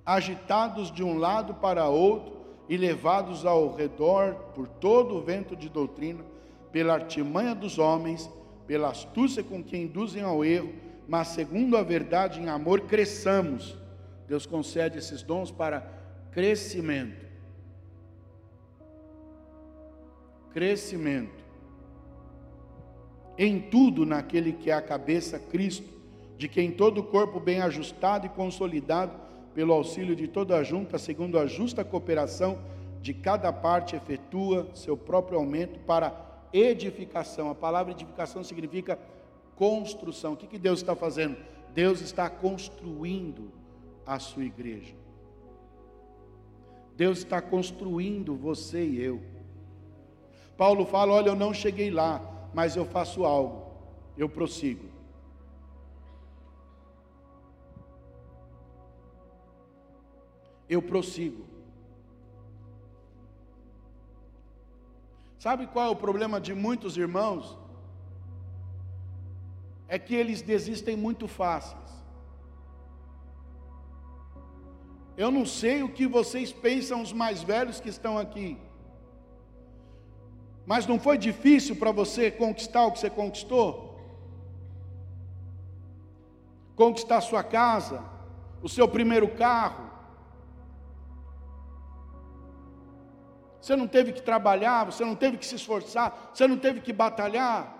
[0.04, 2.41] Agitados de um lado para outro
[2.72, 6.24] e levados ao redor por todo o vento de doutrina,
[6.72, 8.30] pela artimanha dos homens,
[8.66, 10.72] pela astúcia com que induzem ao erro,
[11.06, 13.76] mas segundo a verdade em amor cresçamos.
[14.26, 15.86] Deus concede esses dons para
[16.30, 17.26] crescimento.
[20.50, 21.44] Crescimento.
[23.36, 25.92] Em tudo naquele que é a cabeça, Cristo,
[26.38, 29.12] de quem todo o corpo bem ajustado e consolidado
[29.54, 32.58] pelo auxílio de toda a junta, segundo a justa cooperação
[33.00, 36.14] de cada parte efetua seu próprio aumento para
[36.52, 37.50] edificação.
[37.50, 38.98] A palavra edificação significa
[39.56, 40.34] construção.
[40.34, 41.36] O que, que Deus está fazendo?
[41.74, 43.50] Deus está construindo
[44.06, 44.94] a sua igreja.
[46.96, 49.20] Deus está construindo você e eu.
[50.56, 52.20] Paulo fala: Olha, eu não cheguei lá,
[52.54, 53.72] mas eu faço algo,
[54.16, 54.91] eu prossigo.
[60.74, 61.42] Eu prossigo.
[65.44, 67.58] Sabe qual é o problema de muitos irmãos?
[69.86, 71.90] É que eles desistem muito fáceis.
[75.22, 78.50] Eu não sei o que vocês pensam, os mais velhos que estão aqui.
[80.64, 83.70] Mas não foi difícil para você conquistar o que você conquistou?
[86.74, 88.02] Conquistar sua casa,
[88.62, 89.92] o seu primeiro carro,
[93.62, 96.92] Você não teve que trabalhar, você não teve que se esforçar, você não teve que
[96.92, 97.72] batalhar.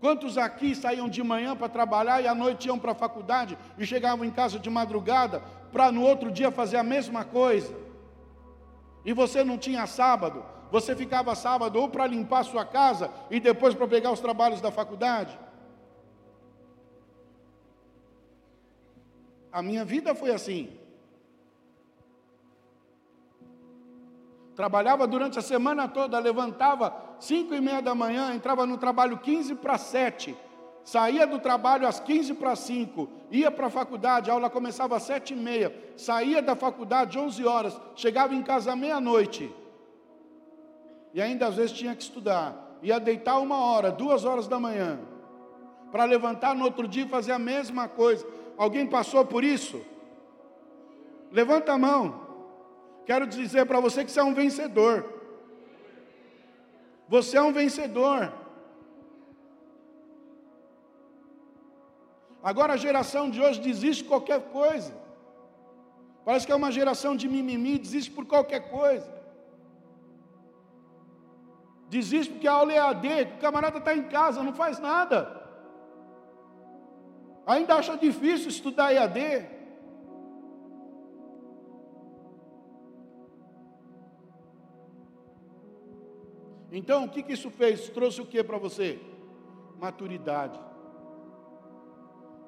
[0.00, 3.86] Quantos aqui saíam de manhã para trabalhar e à noite iam para a faculdade e
[3.86, 7.72] chegavam em casa de madrugada para no outro dia fazer a mesma coisa?
[9.04, 13.76] E você não tinha sábado, você ficava sábado ou para limpar sua casa e depois
[13.76, 15.38] para pegar os trabalhos da faculdade?
[19.52, 20.77] A minha vida foi assim.
[24.58, 29.54] Trabalhava durante a semana toda, levantava cinco e meia da manhã, entrava no trabalho 15
[29.54, 30.36] para 7,
[30.82, 35.04] Saía do trabalho às 15 para 5, ia para a faculdade, a aula começava às
[35.04, 39.54] 7 e meia, saía da faculdade 11 horas, chegava em casa meia-noite.
[41.14, 42.80] E ainda às vezes tinha que estudar.
[42.82, 44.98] Ia deitar uma hora, duas horas da manhã,
[45.92, 48.26] para levantar no outro dia e fazer a mesma coisa.
[48.56, 49.80] Alguém passou por isso?
[51.30, 52.27] Levanta a mão.
[53.08, 54.96] Quero dizer para você que você é um vencedor.
[57.14, 58.20] Você é um vencedor.
[62.50, 64.92] Agora a geração de hoje desiste de qualquer coisa.
[66.26, 69.10] Parece que é uma geração de mimimi, desiste por qualquer coisa.
[71.88, 75.18] Desiste porque a aula é AD, o camarada está em casa, não faz nada.
[77.46, 79.57] Ainda acha difícil estudar EAD.
[86.70, 87.88] Então, o que, que isso fez?
[87.88, 89.00] Trouxe o que para você?
[89.78, 90.58] Maturidade.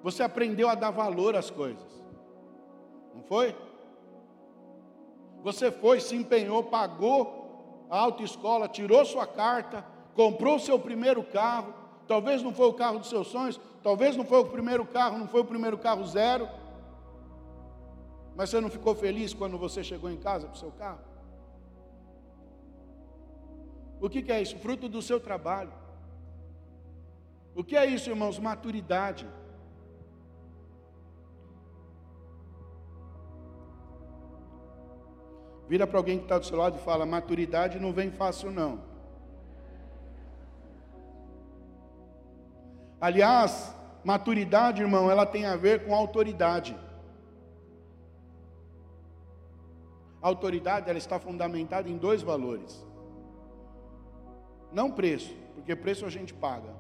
[0.03, 1.89] Você aprendeu a dar valor às coisas.
[3.15, 3.55] Não foi?
[5.43, 11.75] Você foi, se empenhou, pagou a autoescola, tirou sua carta, comprou seu primeiro carro.
[12.07, 15.29] Talvez não foi o carro dos seus sonhos, talvez não foi o primeiro carro, não
[15.29, 16.49] foi o primeiro carro zero.
[18.37, 21.10] Mas você não ficou feliz quando você chegou em casa com o seu carro?
[24.01, 24.57] O que, que é isso?
[24.59, 25.73] Fruto do seu trabalho.
[27.55, 28.39] O que é isso, irmãos?
[28.39, 29.27] Maturidade.
[35.69, 38.81] Vira para alguém que está do seu lado e fala: maturidade não vem fácil, não.
[43.01, 43.75] Aliás,
[44.05, 46.77] maturidade, irmão, ela tem a ver com autoridade.
[50.23, 52.85] A autoridade, ela está fundamentada em dois valores.
[54.73, 56.73] Não preço, porque preço a gente paga.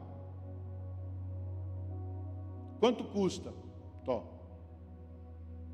[2.78, 3.53] Quanto custa?
[4.05, 4.24] Tó.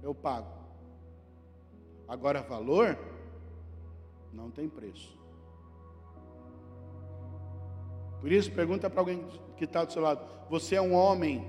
[0.03, 0.57] Eu pago.
[2.09, 2.99] Agora, valor
[4.33, 5.17] não tem preço.
[8.21, 9.25] Por isso, pergunta para alguém
[9.57, 11.47] que está do seu lado: você é um homem,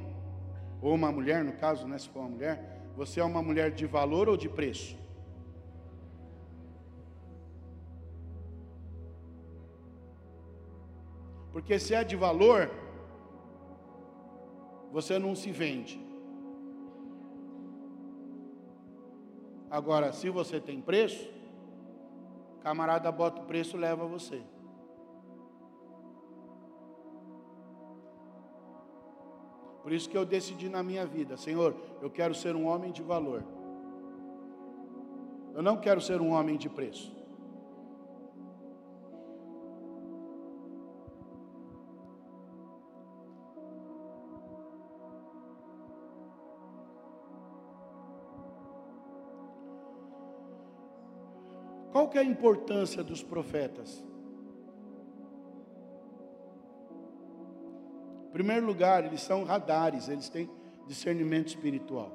[0.81, 3.85] ou uma mulher, no caso, né, se for uma mulher, você é uma mulher de
[3.85, 4.97] valor ou de preço?
[11.57, 12.69] Porque se é de valor,
[14.91, 15.99] você não se vende.
[19.67, 21.27] Agora, se você tem preço,
[22.61, 24.39] camarada bota o preço, leva você.
[29.81, 33.01] Por isso que eu decidi na minha vida, Senhor, eu quero ser um homem de
[33.01, 33.43] valor.
[35.55, 37.16] Eu não quero ser um homem de preço.
[52.07, 54.01] Qual que é a importância dos profetas?
[58.29, 60.49] Em primeiro lugar, eles são radares, eles têm
[60.87, 62.09] discernimento espiritual.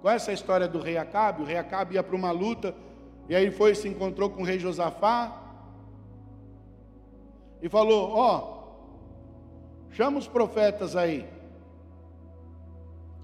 [0.00, 1.42] Qual é essa história do rei Acabe?
[1.42, 2.74] O rei Acabe ia para uma luta,
[3.28, 5.40] e aí foi se encontrou com o rei Josafá,
[7.62, 8.64] e falou: Ó,
[9.86, 11.28] oh, chama os profetas aí.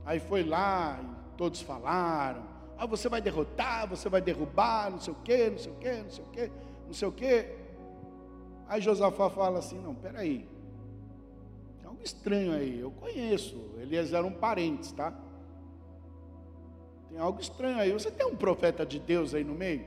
[0.07, 1.01] Aí foi lá,
[1.37, 5.73] todos falaram, ah, você vai derrotar, você vai derrubar, não sei o quê, não sei
[5.73, 6.53] o quê, não sei o quê,
[6.87, 7.57] não sei o quê.
[8.69, 10.49] Aí Josafá fala assim: não, peraí,
[11.79, 15.13] tem algo estranho aí, eu conheço, eles eram parentes, tá?
[17.09, 19.85] Tem algo estranho aí, você tem um profeta de Deus aí no meio?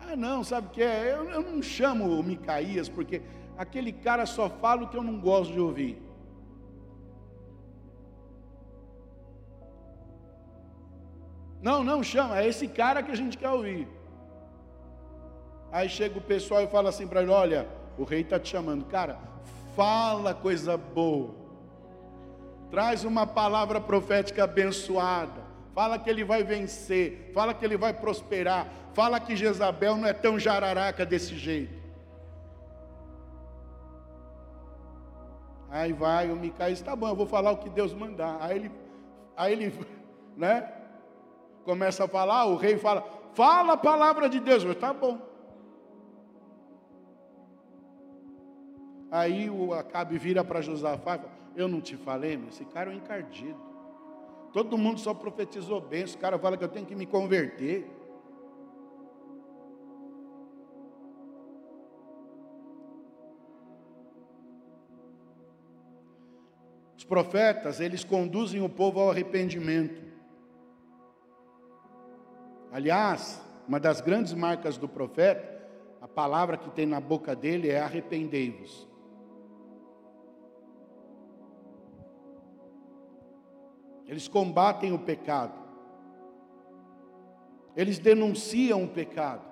[0.00, 1.12] Ah, não, sabe o que é?
[1.12, 3.20] Eu, eu não chamo o Micaías, porque
[3.58, 6.05] aquele cara só fala o que eu não gosto de ouvir.
[11.66, 13.88] Não, não chama, é esse cara que a gente quer ouvir.
[15.72, 17.66] Aí chega o pessoal e fala assim para ele: Olha,
[17.98, 19.18] o rei está te chamando, cara,
[19.74, 21.34] fala coisa boa,
[22.70, 25.42] traz uma palavra profética abençoada,
[25.74, 30.12] fala que ele vai vencer, fala que ele vai prosperar, fala que Jezabel não é
[30.12, 31.82] tão jararaca desse jeito.
[35.68, 38.38] Aí vai o Micaías, tá bom, eu vou falar o que Deus mandar.
[38.40, 38.70] Aí ele,
[39.36, 39.74] aí ele,
[40.38, 40.76] né?
[41.66, 43.04] começa a falar, o rei fala,
[43.34, 45.20] fala a palavra de Deus, mas tá bom.
[49.10, 52.90] Aí o Acabe vira para Josafá e fala, eu não te falei, mas esse cara
[52.90, 53.60] é um encardido.
[54.52, 57.90] Todo mundo só profetizou bem, esse cara fala que eu tenho que me converter.
[66.96, 70.05] Os profetas, eles conduzem o povo ao arrependimento.
[72.76, 75.66] Aliás, uma das grandes marcas do profeta,
[75.98, 78.86] a palavra que tem na boca dele é arrependei-vos.
[84.06, 85.54] Eles combatem o pecado.
[87.74, 89.46] Eles denunciam o pecado.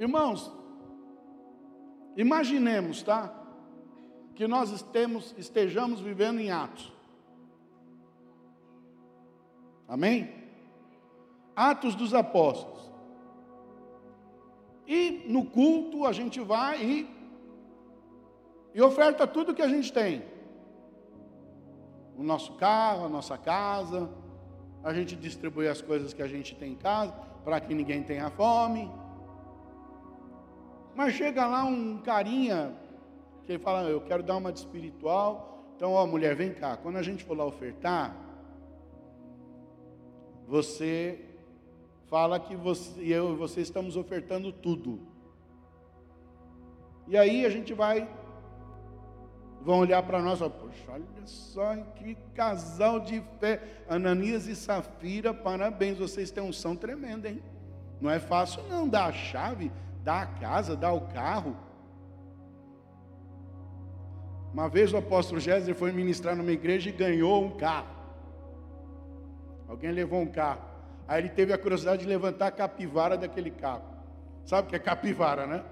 [0.00, 0.52] Irmãos,
[2.16, 3.32] imaginemos, tá?
[4.34, 7.01] Que nós estemos, estejamos vivendo em Atos.
[9.92, 10.32] Amém?
[11.54, 12.90] Atos dos Apóstolos.
[14.86, 17.22] E no culto a gente vai e
[18.74, 20.24] e oferta tudo que a gente tem.
[22.16, 24.08] O nosso carro, a nossa casa,
[24.82, 27.12] a gente distribui as coisas que a gente tem em casa,
[27.44, 28.90] para que ninguém tenha fome.
[30.94, 32.74] Mas chega lá um carinha
[33.44, 35.66] que fala: Eu quero dar uma de espiritual.
[35.76, 36.78] Então, ó, mulher, vem cá.
[36.78, 38.31] Quando a gente for lá ofertar,
[40.52, 41.18] você
[42.10, 45.00] fala que você, eu e você estamos ofertando tudo.
[47.08, 48.06] E aí a gente vai
[49.62, 53.62] vão olhar para nós falar, poxa, olha só que casal de fé.
[53.88, 57.42] Ananias e Safira, parabéns, vocês têm um som tremendo, hein?
[57.98, 59.72] Não é fácil não dar a chave,
[60.04, 61.56] dar a casa, dar o carro.
[64.52, 68.01] Uma vez o apóstolo Géser foi ministrar numa igreja e ganhou um carro.
[69.72, 70.60] Alguém levou um carro.
[71.08, 73.82] Aí ele teve a curiosidade de levantar a capivara daquele carro.
[74.44, 75.64] Sabe o que é capivara, né?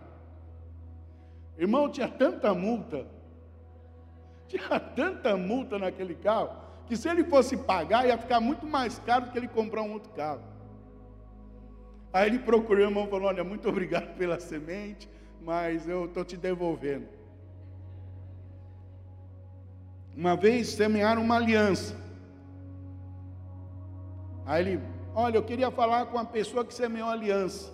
[1.58, 3.06] Irmão, tinha tanta multa
[4.48, 6.50] tinha tanta multa naquele carro
[6.86, 9.92] que se ele fosse pagar ia ficar muito mais caro do que ele comprar um
[9.92, 10.40] outro carro.
[12.10, 15.08] Aí ele procurou o irmão e falou: Olha, muito obrigado pela semente,
[15.42, 17.06] mas eu estou te devolvendo.
[20.16, 21.99] Uma vez semearam uma aliança.
[24.50, 24.82] Aí ele,
[25.14, 27.72] olha, eu queria falar com a pessoa que semeou a aliança.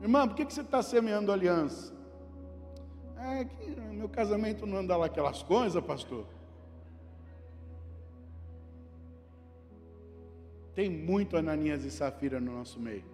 [0.00, 1.94] Irmão, por que, que você está semeando aliança?
[3.18, 6.24] É que meu casamento não anda lá aquelas coisas, pastor.
[10.74, 13.04] Tem muito Ananias e Safira no nosso meio.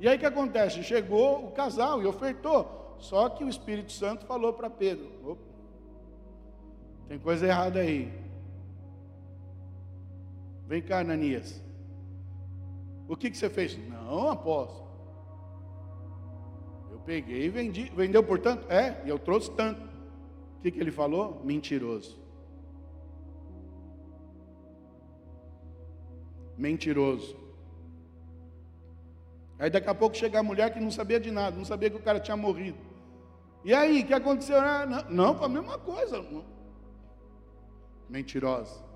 [0.00, 0.82] E aí o que acontece?
[0.82, 2.96] Chegou o casal e ofertou.
[2.98, 5.38] Só que o Espírito Santo falou para Pedro:
[7.06, 8.21] tem coisa errada aí.
[10.72, 11.62] Vem cá, Ananias.
[13.06, 13.76] O que, que você fez?
[13.88, 14.82] Não, apóstolo
[17.04, 17.90] peguei e vendi.
[17.94, 18.70] Vendeu por tanto?
[18.70, 19.80] É, e eu trouxe tanto.
[20.56, 21.42] O que, que ele falou?
[21.44, 22.20] Mentiroso.
[26.56, 27.36] Mentiroso.
[29.58, 31.96] Aí daqui a pouco chega a mulher que não sabia de nada, não sabia que
[31.96, 32.78] o cara tinha morrido.
[33.64, 34.58] E aí, o que aconteceu?
[34.58, 36.24] Ah, não, não, foi a mesma coisa.
[38.08, 38.91] Mentirosa.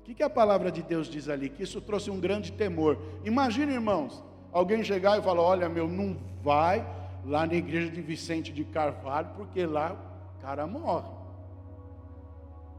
[0.00, 1.48] O que, que a palavra de Deus diz ali?
[1.48, 2.98] Que isso trouxe um grande temor.
[3.24, 6.84] Imagina, irmãos, alguém chegar e falar: Olha, meu, não vai
[7.24, 9.92] lá na igreja de Vicente de Carvalho, porque lá
[10.36, 11.10] o cara morre.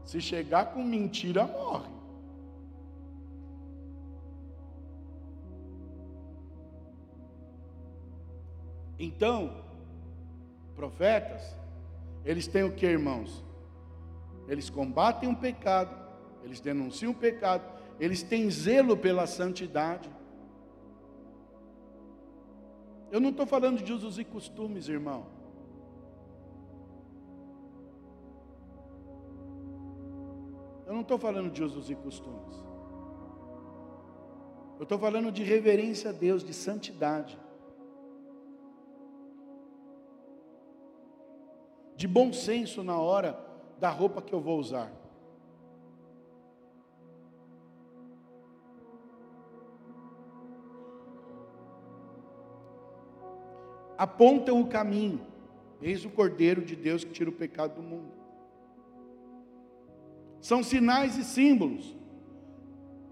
[0.04, 1.90] Se chegar com mentira, morre.
[8.98, 9.56] Então,
[10.76, 11.56] profetas,
[12.24, 13.44] eles têm o que, irmãos?
[14.46, 16.01] Eles combatem o pecado,
[16.44, 17.64] eles denunciam o pecado,
[17.98, 20.10] eles têm zelo pela santidade.
[23.10, 25.26] Eu não estou falando de usos e costumes, irmão.
[30.86, 32.56] Eu não estou falando de usos e costumes.
[34.78, 37.38] Eu estou falando de reverência a Deus, de santidade.
[41.96, 43.38] De bom senso na hora
[43.78, 45.01] da roupa que eu vou usar.
[54.02, 55.20] Apontam o caminho.
[55.80, 58.10] Eis o Cordeiro de Deus que tira o pecado do mundo.
[60.40, 61.96] São sinais e símbolos.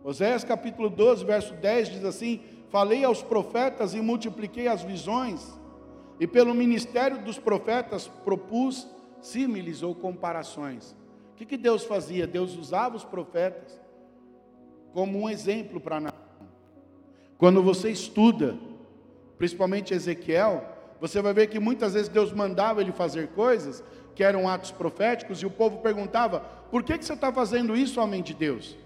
[0.03, 5.57] Oséias capítulo 12, verso 10 diz assim: Falei aos profetas e multipliquei as visões,
[6.19, 8.89] e pelo ministério dos profetas propus
[9.23, 10.97] símiles ou comparações.
[11.33, 12.27] O que, que Deus fazia?
[12.27, 13.81] Deus usava os profetas
[14.93, 16.19] como um exemplo para nação.
[17.39, 18.59] Quando você estuda,
[19.39, 20.70] principalmente Ezequiel,
[21.01, 23.83] você vai ver que muitas vezes Deus mandava ele fazer coisas
[24.15, 26.41] que eram atos proféticos e o povo perguntava:
[26.71, 28.77] por que, que você está fazendo isso, homem de Deus?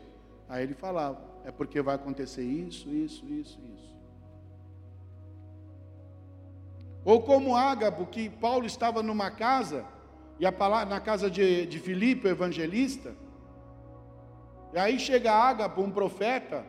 [0.48, 3.94] Aí ele falava: é porque vai acontecer isso, isso, isso, isso.
[7.04, 9.84] Ou como Ágabo, que Paulo estava numa casa,
[10.38, 13.12] e a palavra, na casa de, de Filipe, o evangelista,
[14.72, 16.64] e aí chega Ágabo, um profeta,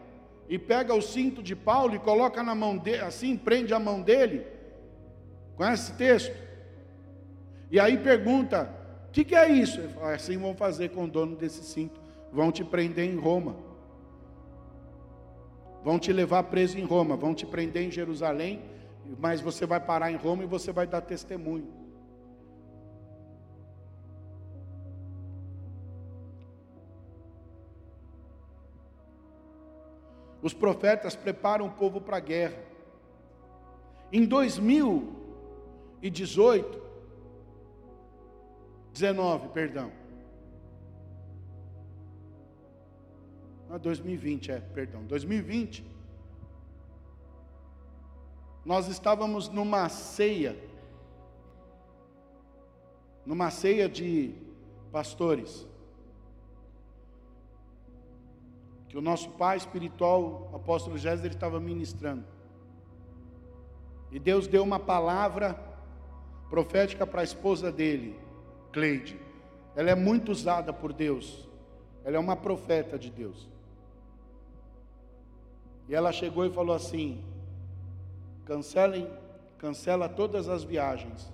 [0.49, 4.01] e pega o cinto de Paulo e coloca na mão dele, assim, prende a mão
[4.01, 4.54] dele.
[5.55, 6.35] Conhece esse texto?
[7.71, 8.69] E aí pergunta:
[9.07, 9.79] o que, que é isso?
[9.79, 11.99] Ele fala, assim vão fazer com o dono desse cinto,
[12.31, 13.55] vão te prender em Roma,
[15.83, 18.61] vão te levar preso em Roma, vão te prender em Jerusalém,
[19.19, 21.85] mas você vai parar em Roma e você vai dar testemunho.
[30.45, 32.59] Os profetas preparam o povo para a guerra.
[34.11, 34.23] Em
[36.09, 36.81] 2018,
[38.93, 39.91] 19, perdão.
[43.67, 45.03] Não, 2020, é, perdão.
[45.05, 45.83] 2020,
[48.63, 50.55] nós estávamos numa ceia,
[53.25, 54.35] numa ceia de
[54.91, 55.67] pastores.
[58.87, 62.23] que o nosso pai espiritual, o apóstolo Géser, estava ministrando.
[64.09, 65.64] E Deus deu uma palavra
[66.49, 68.19] profética para a esposa dele,
[68.71, 69.19] Cleide.
[69.75, 71.47] Ela é muito usada por Deus.
[72.03, 73.49] Ela é uma profeta de Deus.
[75.87, 77.23] E ela chegou e falou assim:
[78.45, 79.09] cancelem,
[79.57, 81.31] cancela todas as viagens.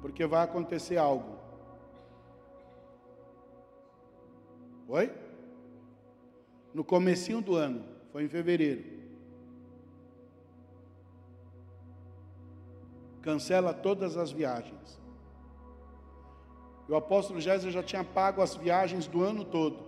[0.00, 1.38] Porque vai acontecer algo.
[4.86, 5.12] Foi?
[6.72, 8.99] No comecinho do ano, foi em fevereiro.
[13.22, 15.00] Cancela todas as viagens.
[16.88, 19.78] O apóstolo Jéssica já tinha pago as viagens do ano todo.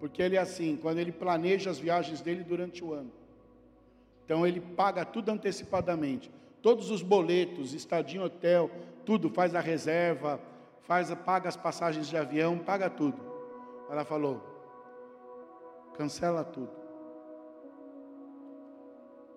[0.00, 3.12] Porque ele é assim, quando ele planeja as viagens dele durante o ano.
[4.24, 6.30] Então ele paga tudo antecipadamente.
[6.62, 8.70] Todos os boletos, estadia em hotel,
[9.04, 10.40] tudo, faz a reserva,
[10.80, 13.20] faz, paga as passagens de avião, paga tudo.
[13.90, 14.42] Ela falou:
[15.94, 16.70] cancela tudo.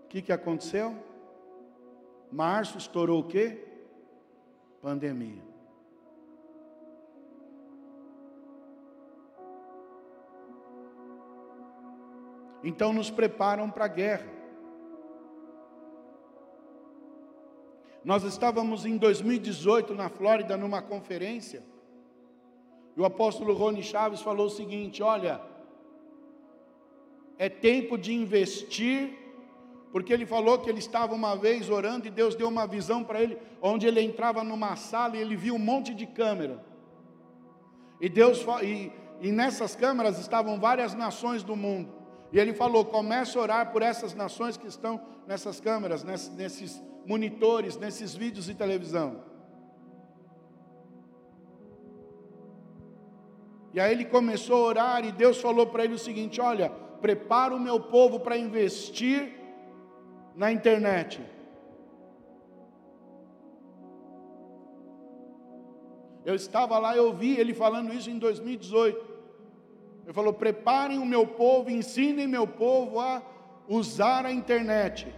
[0.05, 0.95] O que, que aconteceu?
[2.31, 3.65] Março estourou o quê?
[4.81, 5.47] Pandemia.
[12.63, 14.37] Então nos preparam para a guerra.
[18.03, 21.63] Nós estávamos em 2018 na Flórida numa conferência.
[22.95, 25.41] E o apóstolo Rony Chaves falou o seguinte: olha,
[27.37, 29.26] é tempo de investir,
[29.91, 33.21] porque ele falou que ele estava uma vez orando e Deus deu uma visão para
[33.21, 36.63] ele, onde ele entrava numa sala e ele viu um monte de câmera.
[37.99, 41.93] E Deus e, e nessas câmeras estavam várias nações do mundo.
[42.31, 46.83] E ele falou: comece a orar por essas nações que estão nessas câmeras, nesses, nesses
[47.05, 49.23] monitores, nesses vídeos de televisão.
[53.73, 56.69] E aí ele começou a orar e Deus falou para ele o seguinte: Olha,
[57.01, 59.36] prepara o meu povo para investir
[60.41, 61.19] na internet.
[66.23, 69.05] Eu estava lá, eu ouvi ele falando isso em 2018.
[70.05, 73.21] Ele falou: preparem o meu povo, ensinem meu povo a
[73.67, 75.13] usar a internet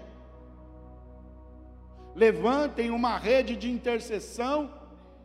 [2.20, 4.70] levantem uma rede de intercessão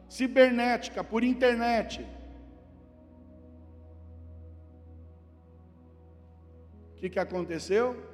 [0.08, 2.06] cibernética, por internet.
[6.92, 8.13] O que, que aconteceu?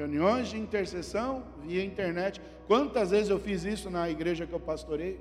[0.00, 2.40] Reuniões de intercessão via internet.
[2.66, 5.20] Quantas vezes eu fiz isso na igreja que eu pastorei?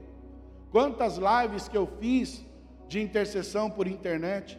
[0.71, 2.45] Quantas lives que eu fiz
[2.87, 4.57] de intercessão por internet?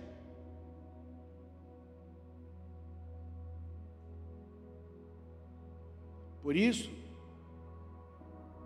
[6.42, 6.90] Por isso,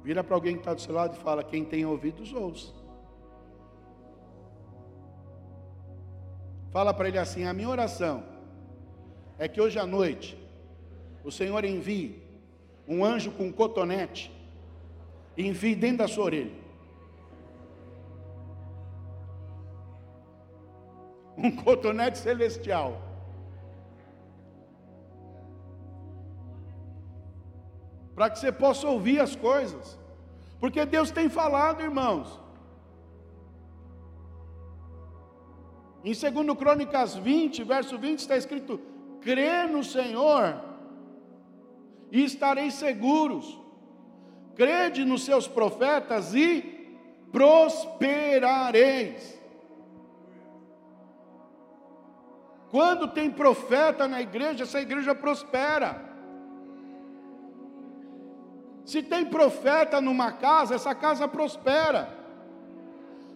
[0.03, 2.73] vira para alguém que está do seu lado e fala: quem tem ouvidos, ouça.
[6.73, 8.25] Fala para ele assim: a minha oração
[9.39, 10.44] é que hoje à noite
[11.25, 12.23] o Senhor envie
[12.87, 14.31] um anjo com um cotonete
[15.37, 16.65] e dentro da sua orelha.
[21.37, 23.03] Um cotonete celestial
[28.15, 29.99] para que você possa ouvir as coisas,
[30.61, 32.41] porque Deus tem falado, irmãos.
[36.05, 38.79] Em 2 Crônicas 20, verso 20, está escrito:
[39.21, 40.74] crê no Senhor
[42.15, 43.61] e estareis seguros,
[44.55, 46.97] crede nos seus profetas e
[47.33, 49.37] prosperareis.
[52.71, 56.01] Quando tem profeta na igreja, essa igreja prospera.
[58.85, 62.17] Se tem profeta numa casa, essa casa prospera.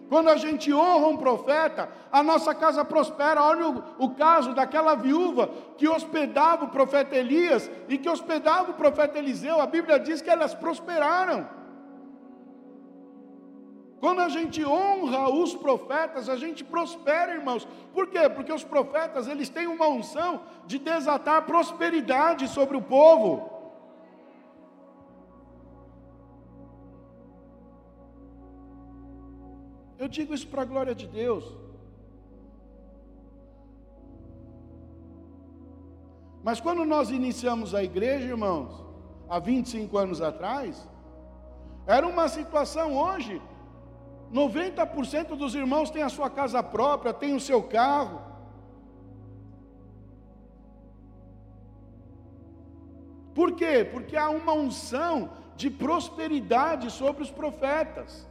[0.09, 3.43] Quando a gente honra um profeta, a nossa casa prospera.
[3.43, 5.47] Olha o, o, caso daquela viúva
[5.77, 9.61] que hospedava o profeta Elias e que hospedava o profeta Eliseu.
[9.61, 11.47] A Bíblia diz que elas prosperaram.
[13.99, 17.67] Quando a gente honra os profetas, a gente prospera, irmãos.
[17.93, 18.27] Por quê?
[18.29, 23.58] Porque os profetas, eles têm uma unção de desatar prosperidade sobre o povo.
[29.99, 31.45] Eu digo isso para a glória de Deus.
[36.41, 38.71] Mas quando nós iniciamos a igreja, irmãos,
[39.27, 40.87] há 25 anos atrás,
[41.85, 43.41] era uma situação hoje
[44.31, 48.21] 90% dos irmãos têm a sua casa própria, têm o seu carro.
[53.33, 53.87] Por quê?
[53.91, 58.28] Porque há uma unção de prosperidade sobre os profetas.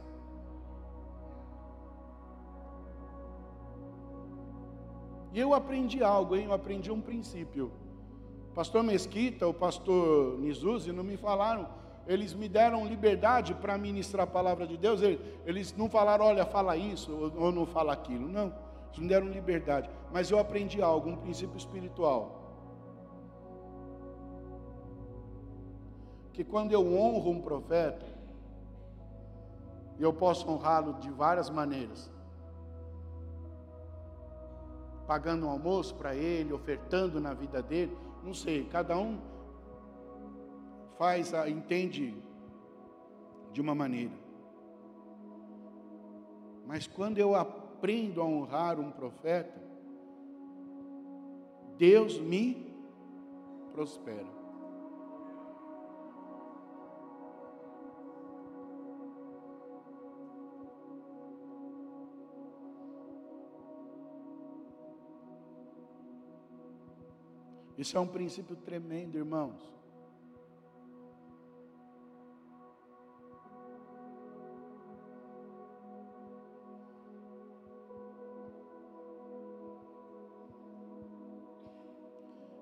[5.39, 6.45] Eu aprendi algo, hein?
[6.45, 7.71] Eu aprendi um princípio.
[8.53, 11.67] Pastor Mesquita, o pastor Nizuzi não me falaram
[12.09, 14.99] eles me deram liberdade para ministrar a palavra de Deus.
[15.45, 18.27] Eles não falaram, olha, fala isso ou não fala aquilo.
[18.27, 18.51] Não,
[18.87, 19.87] eles me deram liberdade.
[20.11, 22.23] Mas eu aprendi algo, um princípio espiritual.
[26.33, 28.07] Que quando eu honro um profeta,
[29.99, 32.11] eu posso honrá-lo de várias maneiras.
[35.09, 39.19] Pagando um almoço para ele, ofertando na vida dele, não sei, cada um
[40.99, 42.15] faz, entende
[43.51, 44.13] de uma maneira.
[46.67, 49.59] Mas quando eu aprendo a honrar um profeta,
[51.75, 52.71] Deus me
[53.71, 54.38] prospera.
[67.79, 69.55] Isso é um princípio tremendo, irmãos.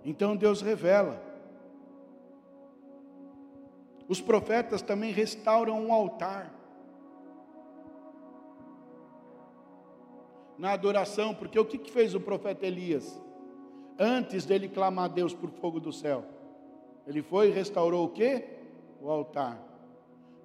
[0.06, 1.20] Então Deus revela.
[4.08, 6.54] Os profetas também restauram um altar.
[10.60, 13.20] Na adoração, porque o que fez o profeta Elias?
[14.00, 16.24] Antes dele clamar a Deus por fogo do céu,
[17.08, 18.44] ele foi e restaurou o que?
[19.02, 19.60] O altar.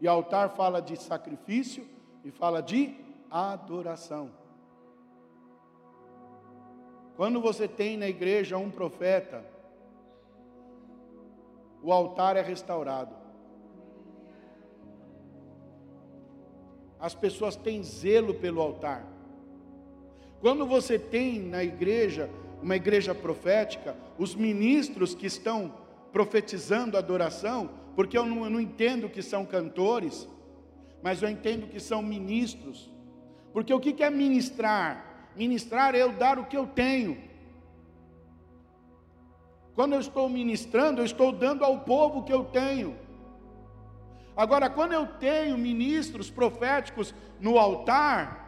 [0.01, 1.87] E altar fala de sacrifício
[2.25, 2.97] e fala de
[3.31, 4.31] adoração.
[7.17, 9.45] Quando você tem na igreja um profeta,
[11.83, 13.15] o altar é restaurado.
[16.99, 19.05] As pessoas têm zelo pelo altar.
[20.41, 22.31] Quando você tem na igreja,
[22.63, 25.75] uma igreja profética, os ministros que estão
[26.13, 30.29] profetizando adoração, porque eu não, eu não entendo que são cantores,
[31.03, 32.91] mas eu entendo que são ministros.
[33.53, 35.31] Porque o que é ministrar?
[35.35, 37.19] Ministrar é eu dar o que eu tenho.
[39.75, 42.97] Quando eu estou ministrando, eu estou dando ao povo que eu tenho.
[44.37, 48.42] Agora, quando eu tenho ministros proféticos no altar,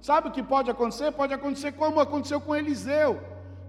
[0.00, 1.12] sabe o que pode acontecer?
[1.12, 3.20] Pode acontecer como aconteceu com Eliseu.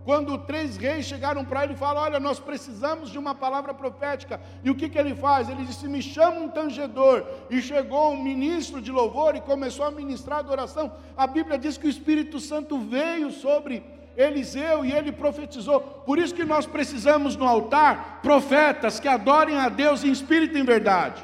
[0.06, 4.40] Quando três reis chegaram para ele e falaram: Olha, nós precisamos de uma palavra profética.
[4.64, 5.50] E o que, que ele faz?
[5.50, 7.26] Ele disse: Me chama um tangedor.
[7.50, 10.92] E chegou um ministro de louvor e começou a ministrar adoração.
[11.16, 13.84] A Bíblia diz que o Espírito Santo veio sobre
[14.18, 15.80] Eliseu e ele profetizou.
[15.80, 20.62] Por isso que nós precisamos no altar profetas que adorem a Deus em espírito e
[20.62, 21.24] em verdade.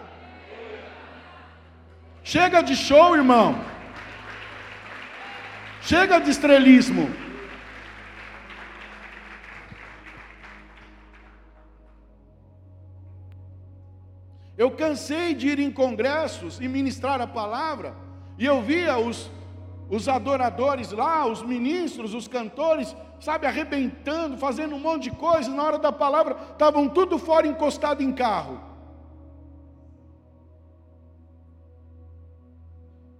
[2.23, 3.55] Chega de show, irmão.
[5.85, 7.09] Chega de estrelismo.
[14.57, 17.95] Eu cansei de ir em congressos e ministrar a palavra,
[18.37, 19.29] e eu via os
[19.87, 25.63] os adoradores lá, os ministros, os cantores, sabe, arrebentando, fazendo um monte de coisa, na
[25.63, 28.59] hora da palavra, estavam tudo fora encostado em carro.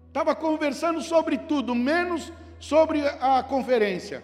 [0.08, 4.24] Estava conversando sobre tudo, menos sobre a conferência.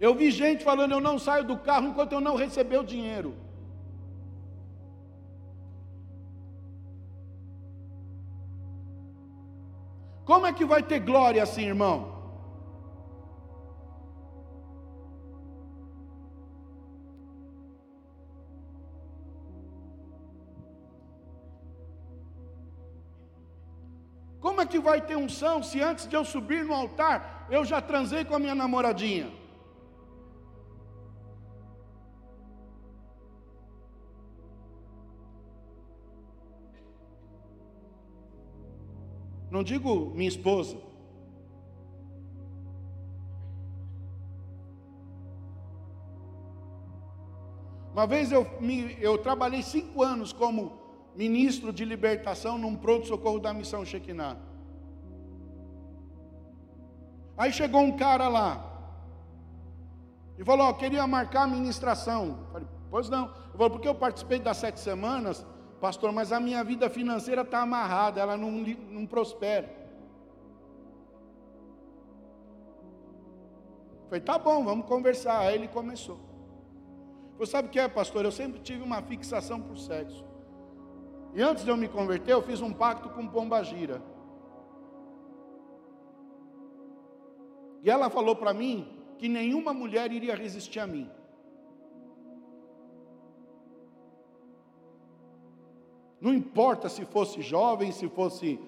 [0.00, 3.34] Eu vi gente falando: eu não saio do carro enquanto eu não receber o dinheiro.
[10.24, 12.13] Como é que vai ter glória assim, irmão?
[24.54, 27.80] Como é que vai ter unção se antes de eu subir no altar eu já
[27.80, 29.28] transei com a minha namoradinha?
[39.50, 40.76] Não digo minha esposa.
[47.92, 48.46] Uma vez eu,
[49.00, 50.83] eu trabalhei cinco anos como
[51.14, 54.36] ministro de libertação num pronto-socorro da missão Shekinah.
[57.36, 58.70] Aí chegou um cara lá
[60.38, 62.38] e falou: ó, queria marcar a ministração.
[62.40, 63.26] Eu falei, pois não.
[63.26, 65.44] Eu falei, porque eu participei das sete semanas
[65.84, 69.68] pastor, mas a minha vida financeira está amarrada, ela não, não prospera.
[74.06, 75.40] Falei, tá bom, vamos conversar.
[75.40, 76.18] Aí ele começou.
[77.36, 78.24] Você sabe o que é, pastor?
[78.24, 80.24] Eu sempre tive uma fixação por sexo.
[81.34, 84.00] E antes de eu me converter, eu fiz um pacto com Pomba Gira.
[87.82, 91.10] E ela falou para mim que nenhuma mulher iria resistir a mim.
[96.20, 98.58] Não importa se fosse jovem, se fosse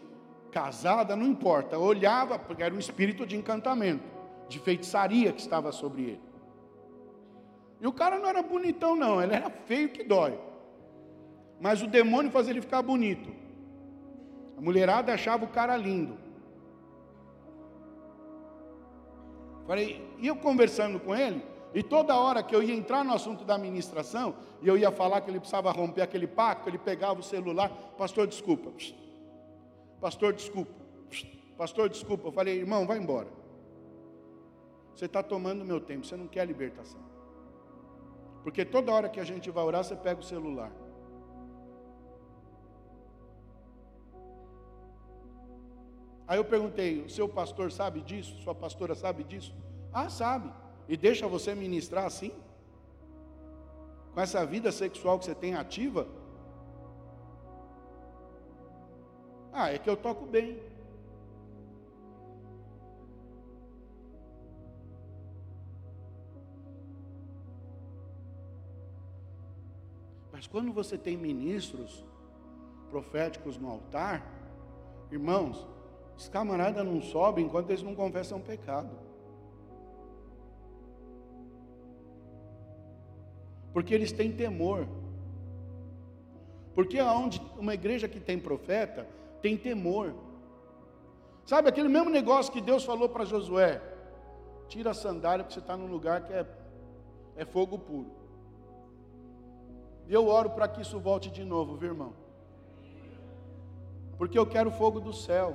[0.50, 1.78] casada, não importa.
[1.78, 4.04] olhava, porque era um espírito de encantamento,
[4.48, 6.20] de feitiçaria que estava sobre ele.
[7.80, 10.38] E o cara não era bonitão, não, ele era feio que dói.
[11.60, 13.30] Mas o demônio fazia ele ficar bonito.
[14.56, 16.16] A mulherada achava o cara lindo.
[19.66, 21.42] Falei, e eu conversando com ele,
[21.74, 25.20] e toda hora que eu ia entrar no assunto da administração, e eu ia falar
[25.20, 28.70] que ele precisava romper aquele pacto, ele pegava o celular, pastor, desculpa.
[30.00, 30.72] Pastor, desculpa.
[31.56, 32.28] Pastor, desculpa.
[32.28, 33.28] Eu falei, irmão, vai embora.
[34.94, 37.00] Você está tomando meu tempo, você não quer libertação.
[38.42, 40.70] Porque toda hora que a gente vai orar, você pega o celular.
[46.26, 48.40] Aí eu perguntei: o seu pastor sabe disso?
[48.42, 49.54] Sua pastora sabe disso?
[49.92, 50.50] Ah, sabe
[50.88, 52.32] e deixa você ministrar assim?
[54.14, 56.06] Com essa vida sexual que você tem ativa?
[59.52, 60.60] Ah, é que eu toco bem.
[70.32, 72.04] Mas quando você tem ministros
[72.90, 74.24] proféticos no altar,
[75.10, 75.66] irmãos,
[76.16, 79.06] os camaradas não sobem enquanto eles não confessam pecado.
[83.76, 84.88] porque eles têm temor.
[86.74, 89.06] Porque aonde uma igreja que tem profeta
[89.42, 90.14] tem temor.
[91.44, 93.82] Sabe aquele mesmo negócio que Deus falou para Josué:
[94.66, 96.46] tira a sandália porque você está num lugar que é,
[97.36, 98.10] é fogo puro.
[100.08, 102.14] E eu oro para que isso volte de novo, viu irmão?
[104.16, 105.54] Porque eu quero fogo do céu.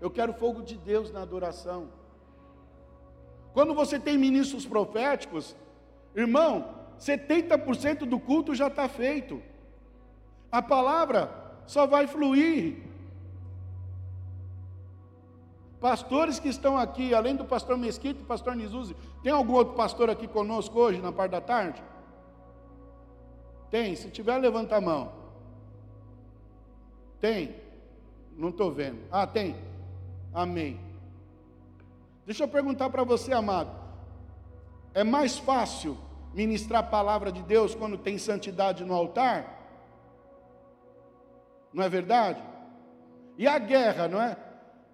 [0.00, 1.88] Eu quero fogo de Deus na adoração.
[3.52, 5.56] Quando você tem ministros proféticos,
[6.14, 9.42] irmão, 70% do culto já está feito.
[10.50, 11.30] A palavra
[11.66, 12.82] só vai fluir.
[15.80, 20.10] Pastores que estão aqui, além do pastor Mesquita e pastor Nizuzi, tem algum outro pastor
[20.10, 21.82] aqui conosco hoje, na parte da tarde?
[23.70, 25.12] Tem, se tiver, levanta a mão.
[27.20, 27.54] Tem?
[28.36, 28.98] Não estou vendo.
[29.10, 29.56] Ah, tem.
[30.32, 30.80] Amém.
[32.24, 33.70] Deixa eu perguntar para você, amado.
[34.94, 35.96] É mais fácil
[36.32, 39.58] ministrar a palavra de Deus quando tem santidade no altar?
[41.72, 42.42] Não é verdade?
[43.36, 44.36] E a guerra, não é?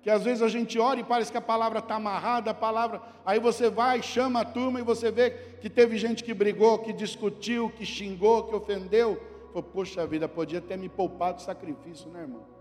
[0.02, 3.02] Que às vezes a gente ora e parece que a palavra está amarrada, a palavra.
[3.24, 5.30] Aí você vai, chama a turma e você vê
[5.60, 9.16] que teve gente que brigou, que discutiu, que xingou, que ofendeu.
[9.52, 12.55] Pô, poxa vida, podia ter me poupado sacrifício, né, irmão?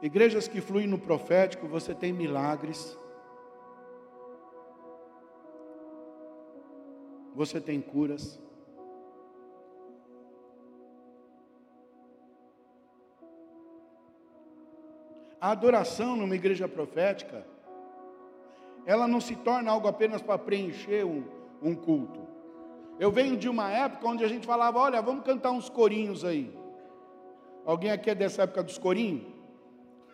[0.00, 2.96] Igrejas que fluem no profético, você tem milagres.
[7.34, 8.40] Você tem curas.
[15.40, 17.44] A adoração numa igreja profética,
[18.84, 21.24] ela não se torna algo apenas para preencher um,
[21.60, 22.26] um culto.
[23.00, 26.56] Eu venho de uma época onde a gente falava: olha, vamos cantar uns corinhos aí.
[27.64, 29.37] Alguém aqui é dessa época dos corinhos?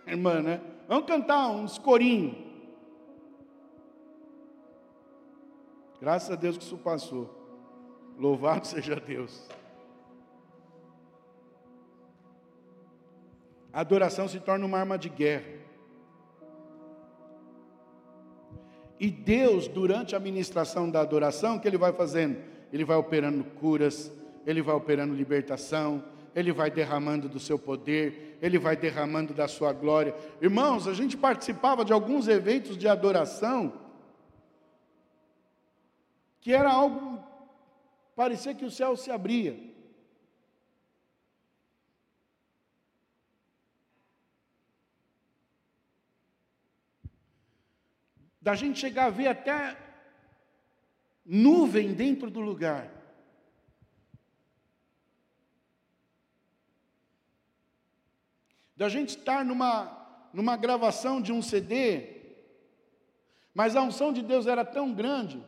[0.07, 0.61] Irmã, né?
[0.89, 2.37] Vamos cantar uns corinhos.
[6.01, 7.43] Graças a Deus que isso passou.
[8.19, 9.49] Louvado seja Deus.
[13.73, 15.65] A adoração se torna uma arma de guerra.
[19.01, 22.39] E Deus, durante a ministração da adoração, o que Ele vai fazendo?
[22.73, 24.13] Ele vai operando curas,
[24.47, 29.73] Ele vai operando libertação, Ele vai derramando do seu poder, Ele vai derramando da sua
[29.73, 30.15] glória.
[30.39, 33.73] Irmãos, a gente participava de alguns eventos de adoração
[36.43, 37.25] que era algo,
[38.15, 39.59] parecia que o céu se abria.
[48.43, 49.75] Da gente chegar a ver até
[51.25, 52.94] nuvem dentro do lugar.
[58.77, 62.15] Da gente estar numa, numa gravação de um CD,
[63.55, 65.43] mas a unção de Deus era tão grande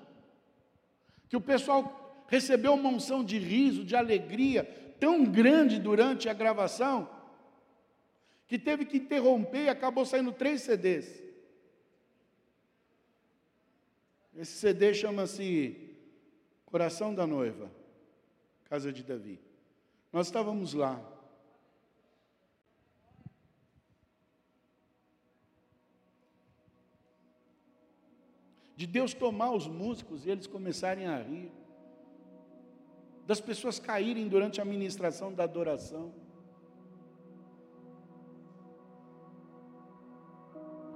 [1.28, 4.64] que o pessoal recebeu uma unção de riso, de alegria
[4.98, 7.08] tão grande durante a gravação,
[8.46, 11.22] que teve que interromper e acabou saindo três CDs.
[14.34, 15.96] Esse CD chama-se
[16.64, 17.70] Coração da Noiva,
[18.64, 19.40] Casa de Davi.
[20.12, 21.15] Nós estávamos lá.
[28.76, 31.50] De Deus tomar os músicos e eles começarem a rir,
[33.26, 36.12] das pessoas caírem durante a ministração da adoração.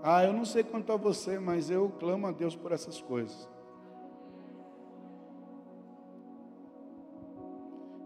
[0.03, 3.49] Ah, eu não sei quanto a você, mas eu clamo a Deus por essas coisas.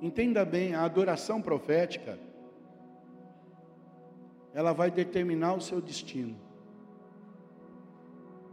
[0.01, 2.18] Entenda bem, a adoração profética,
[4.53, 6.37] ela vai determinar o seu destino.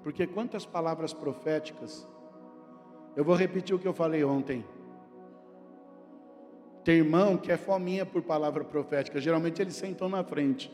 [0.04, 2.08] Porque quantas palavras proféticas,
[3.16, 4.66] eu vou repetir o que eu falei ontem.
[6.84, 10.72] Tem irmão que é fominha por palavra profética, geralmente eles sentam na frente.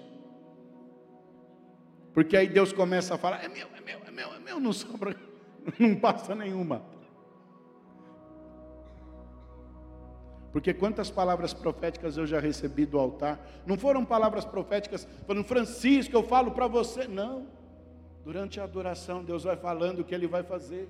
[2.13, 4.71] Porque aí Deus começa a falar: é meu, é meu, é meu, é meu, não
[4.71, 5.15] sobra,
[5.77, 6.81] não passa nenhuma.
[10.51, 16.15] Porque quantas palavras proféticas eu já recebi do altar, não foram palavras proféticas falando, Francisco,
[16.15, 17.56] eu falo para você, não.
[18.27, 20.89] Durante a adoração, Deus vai falando o que Ele vai fazer.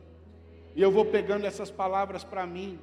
[0.75, 2.79] E eu vou pegando essas palavras para mim.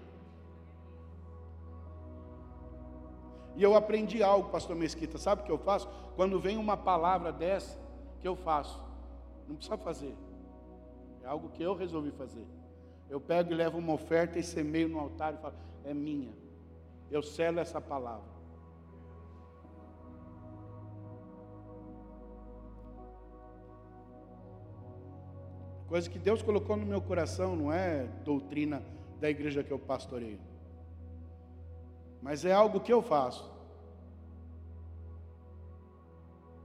[3.57, 5.18] E eu aprendi algo, pastor Mesquita.
[5.18, 5.88] Sabe o que eu faço?
[6.14, 7.76] Quando vem uma palavra dessa,
[8.20, 8.80] que eu faço?
[9.48, 10.14] Não precisa fazer.
[11.24, 12.46] É algo que eu resolvi fazer.
[13.11, 16.32] Eu pego e levo uma oferta e semeio no altar e falo: é minha.
[17.11, 18.34] Eu selo essa palavra.
[25.95, 28.82] Coisa que Deus colocou no meu coração, não é doutrina
[29.20, 30.40] da igreja que eu pastoreio.
[32.20, 33.49] Mas é algo que eu faço.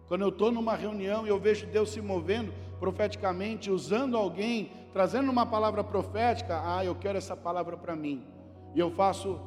[0.07, 5.31] Quando eu estou numa reunião e eu vejo Deus se movendo profeticamente, usando alguém, trazendo
[5.31, 8.25] uma palavra profética, ah, eu quero essa palavra para mim.
[8.73, 9.39] E eu faço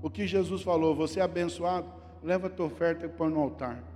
[0.00, 1.88] o que Jesus falou: você é abençoado,
[2.22, 3.93] leva a tua oferta e põe no altar.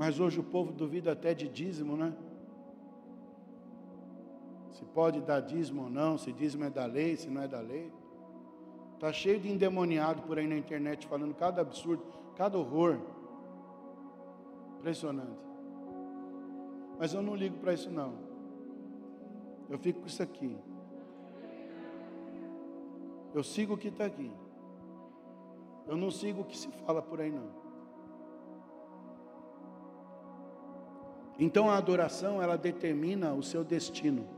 [0.00, 2.16] Mas hoje o povo duvida até de dízimo, né?
[4.70, 7.60] Se pode dar dízimo ou não, se dízimo é da lei, se não é da
[7.60, 7.92] lei.
[8.94, 12.02] Está cheio de endemoniado por aí na internet falando cada absurdo,
[12.34, 12.98] cada horror.
[14.78, 15.44] Impressionante.
[16.98, 18.14] Mas eu não ligo para isso não.
[19.68, 20.56] Eu fico com isso aqui.
[23.34, 24.32] Eu sigo o que está aqui.
[25.86, 27.59] Eu não sigo o que se fala por aí não.
[31.40, 34.28] Então a adoração, ela determina o seu destino.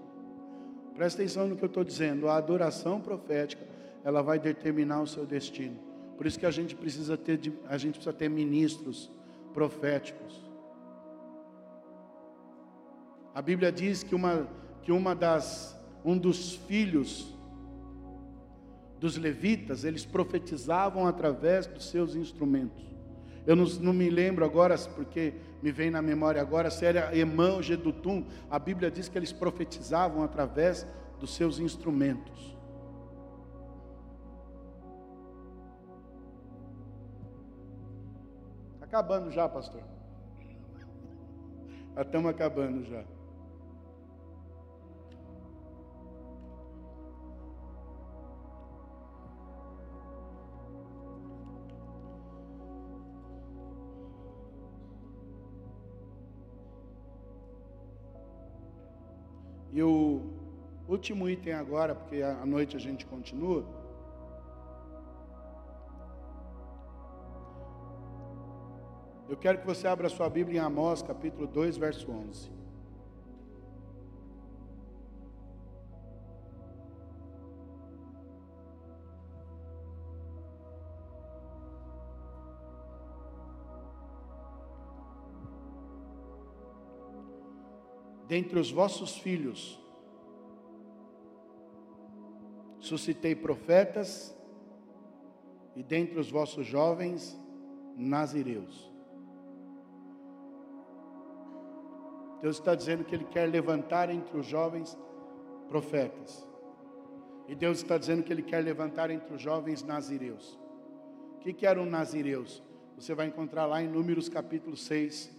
[0.94, 2.28] Presta atenção no que eu estou dizendo.
[2.28, 3.66] A adoração profética,
[4.04, 5.76] ela vai determinar o seu destino.
[6.16, 9.10] Por isso que a gente precisa ter, a gente precisa ter ministros
[9.52, 10.40] proféticos.
[13.34, 14.46] A Bíblia diz que uma,
[14.82, 17.34] que uma das, um dos filhos
[19.00, 22.84] dos levitas, eles profetizavam através dos seus instrumentos.
[23.44, 27.52] Eu não, não, me lembro agora, porque me vem na memória agora, se era Emã
[27.52, 30.84] ou Gedutum, a Bíblia diz que eles profetizavam através
[31.20, 32.58] dos seus instrumentos.
[38.80, 39.82] Acabando já, pastor.
[41.94, 43.04] Já estamos acabando já.
[59.72, 60.20] E o
[60.86, 63.64] último item agora, porque à noite a gente continua.
[69.28, 72.61] Eu quero que você abra sua Bíblia em Amós, capítulo 2, verso 11.
[88.32, 89.78] Dentre os vossos filhos,
[92.80, 94.34] suscitei profetas,
[95.76, 97.38] e dentre os vossos jovens,
[97.94, 98.90] nazireus.
[102.40, 104.96] Deus está dizendo que Ele quer levantar entre os jovens
[105.68, 106.48] profetas.
[107.46, 110.58] E Deus está dizendo que Ele quer levantar entre os jovens nazireus.
[111.36, 112.62] O que, que eram nazireus?
[112.96, 115.30] Você vai encontrar lá em Números capítulo 6,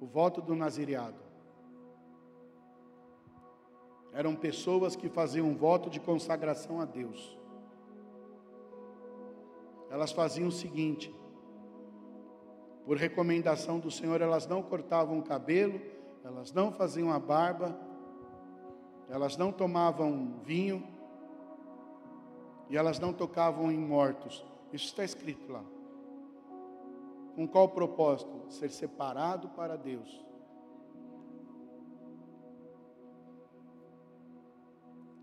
[0.00, 1.31] o voto do nazireado
[4.12, 7.38] eram pessoas que faziam um voto de consagração a Deus.
[9.90, 11.14] Elas faziam o seguinte:
[12.84, 15.80] por recomendação do Senhor, elas não cortavam o cabelo,
[16.24, 17.78] elas não faziam a barba,
[19.08, 20.86] elas não tomavam vinho
[22.68, 24.44] e elas não tocavam em mortos.
[24.72, 25.62] Isso está escrito lá.
[27.34, 28.46] Com qual propósito?
[28.48, 30.24] Ser separado para Deus.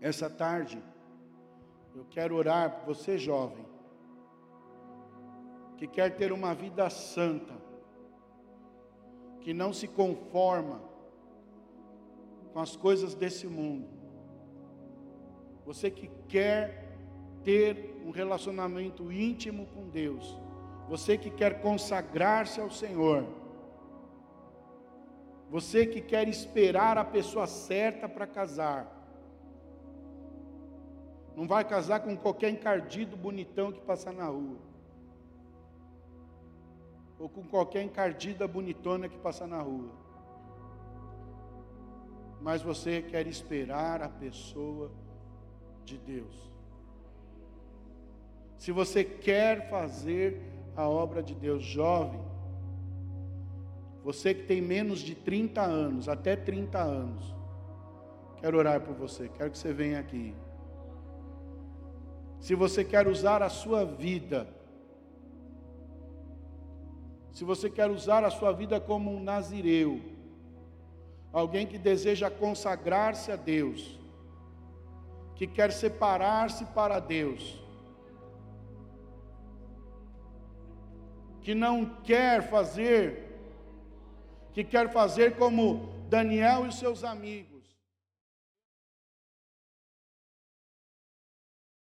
[0.00, 0.82] Essa tarde,
[1.94, 3.66] eu quero orar por você, jovem,
[5.76, 7.54] que quer ter uma vida santa,
[9.40, 10.80] que não se conforma
[12.52, 13.88] com as coisas desse mundo.
[15.64, 16.96] Você que quer
[17.44, 20.38] ter um relacionamento íntimo com Deus,
[20.88, 23.24] você que quer consagrar-se ao Senhor,
[25.48, 28.99] você que quer esperar a pessoa certa para casar,
[31.40, 34.58] não vai casar com qualquer encardido bonitão que passar na rua.
[37.18, 39.90] Ou com qualquer encardida bonitona que passar na rua.
[42.42, 44.90] Mas você quer esperar a pessoa
[45.82, 46.52] de Deus.
[48.58, 50.42] Se você quer fazer
[50.76, 52.20] a obra de Deus, jovem,
[54.04, 57.34] você que tem menos de 30 anos, até 30 anos,
[58.42, 60.34] quero orar por você, quero que você venha aqui
[62.40, 64.48] se você quer usar a sua vida,
[67.32, 70.00] se você quer usar a sua vida como um nazireu,
[71.32, 73.98] alguém que deseja consagrar-se a Deus,
[75.36, 77.62] que quer separar-se para Deus,
[81.42, 83.38] que não quer fazer,
[84.52, 87.49] que quer fazer como Daniel e seus amigos,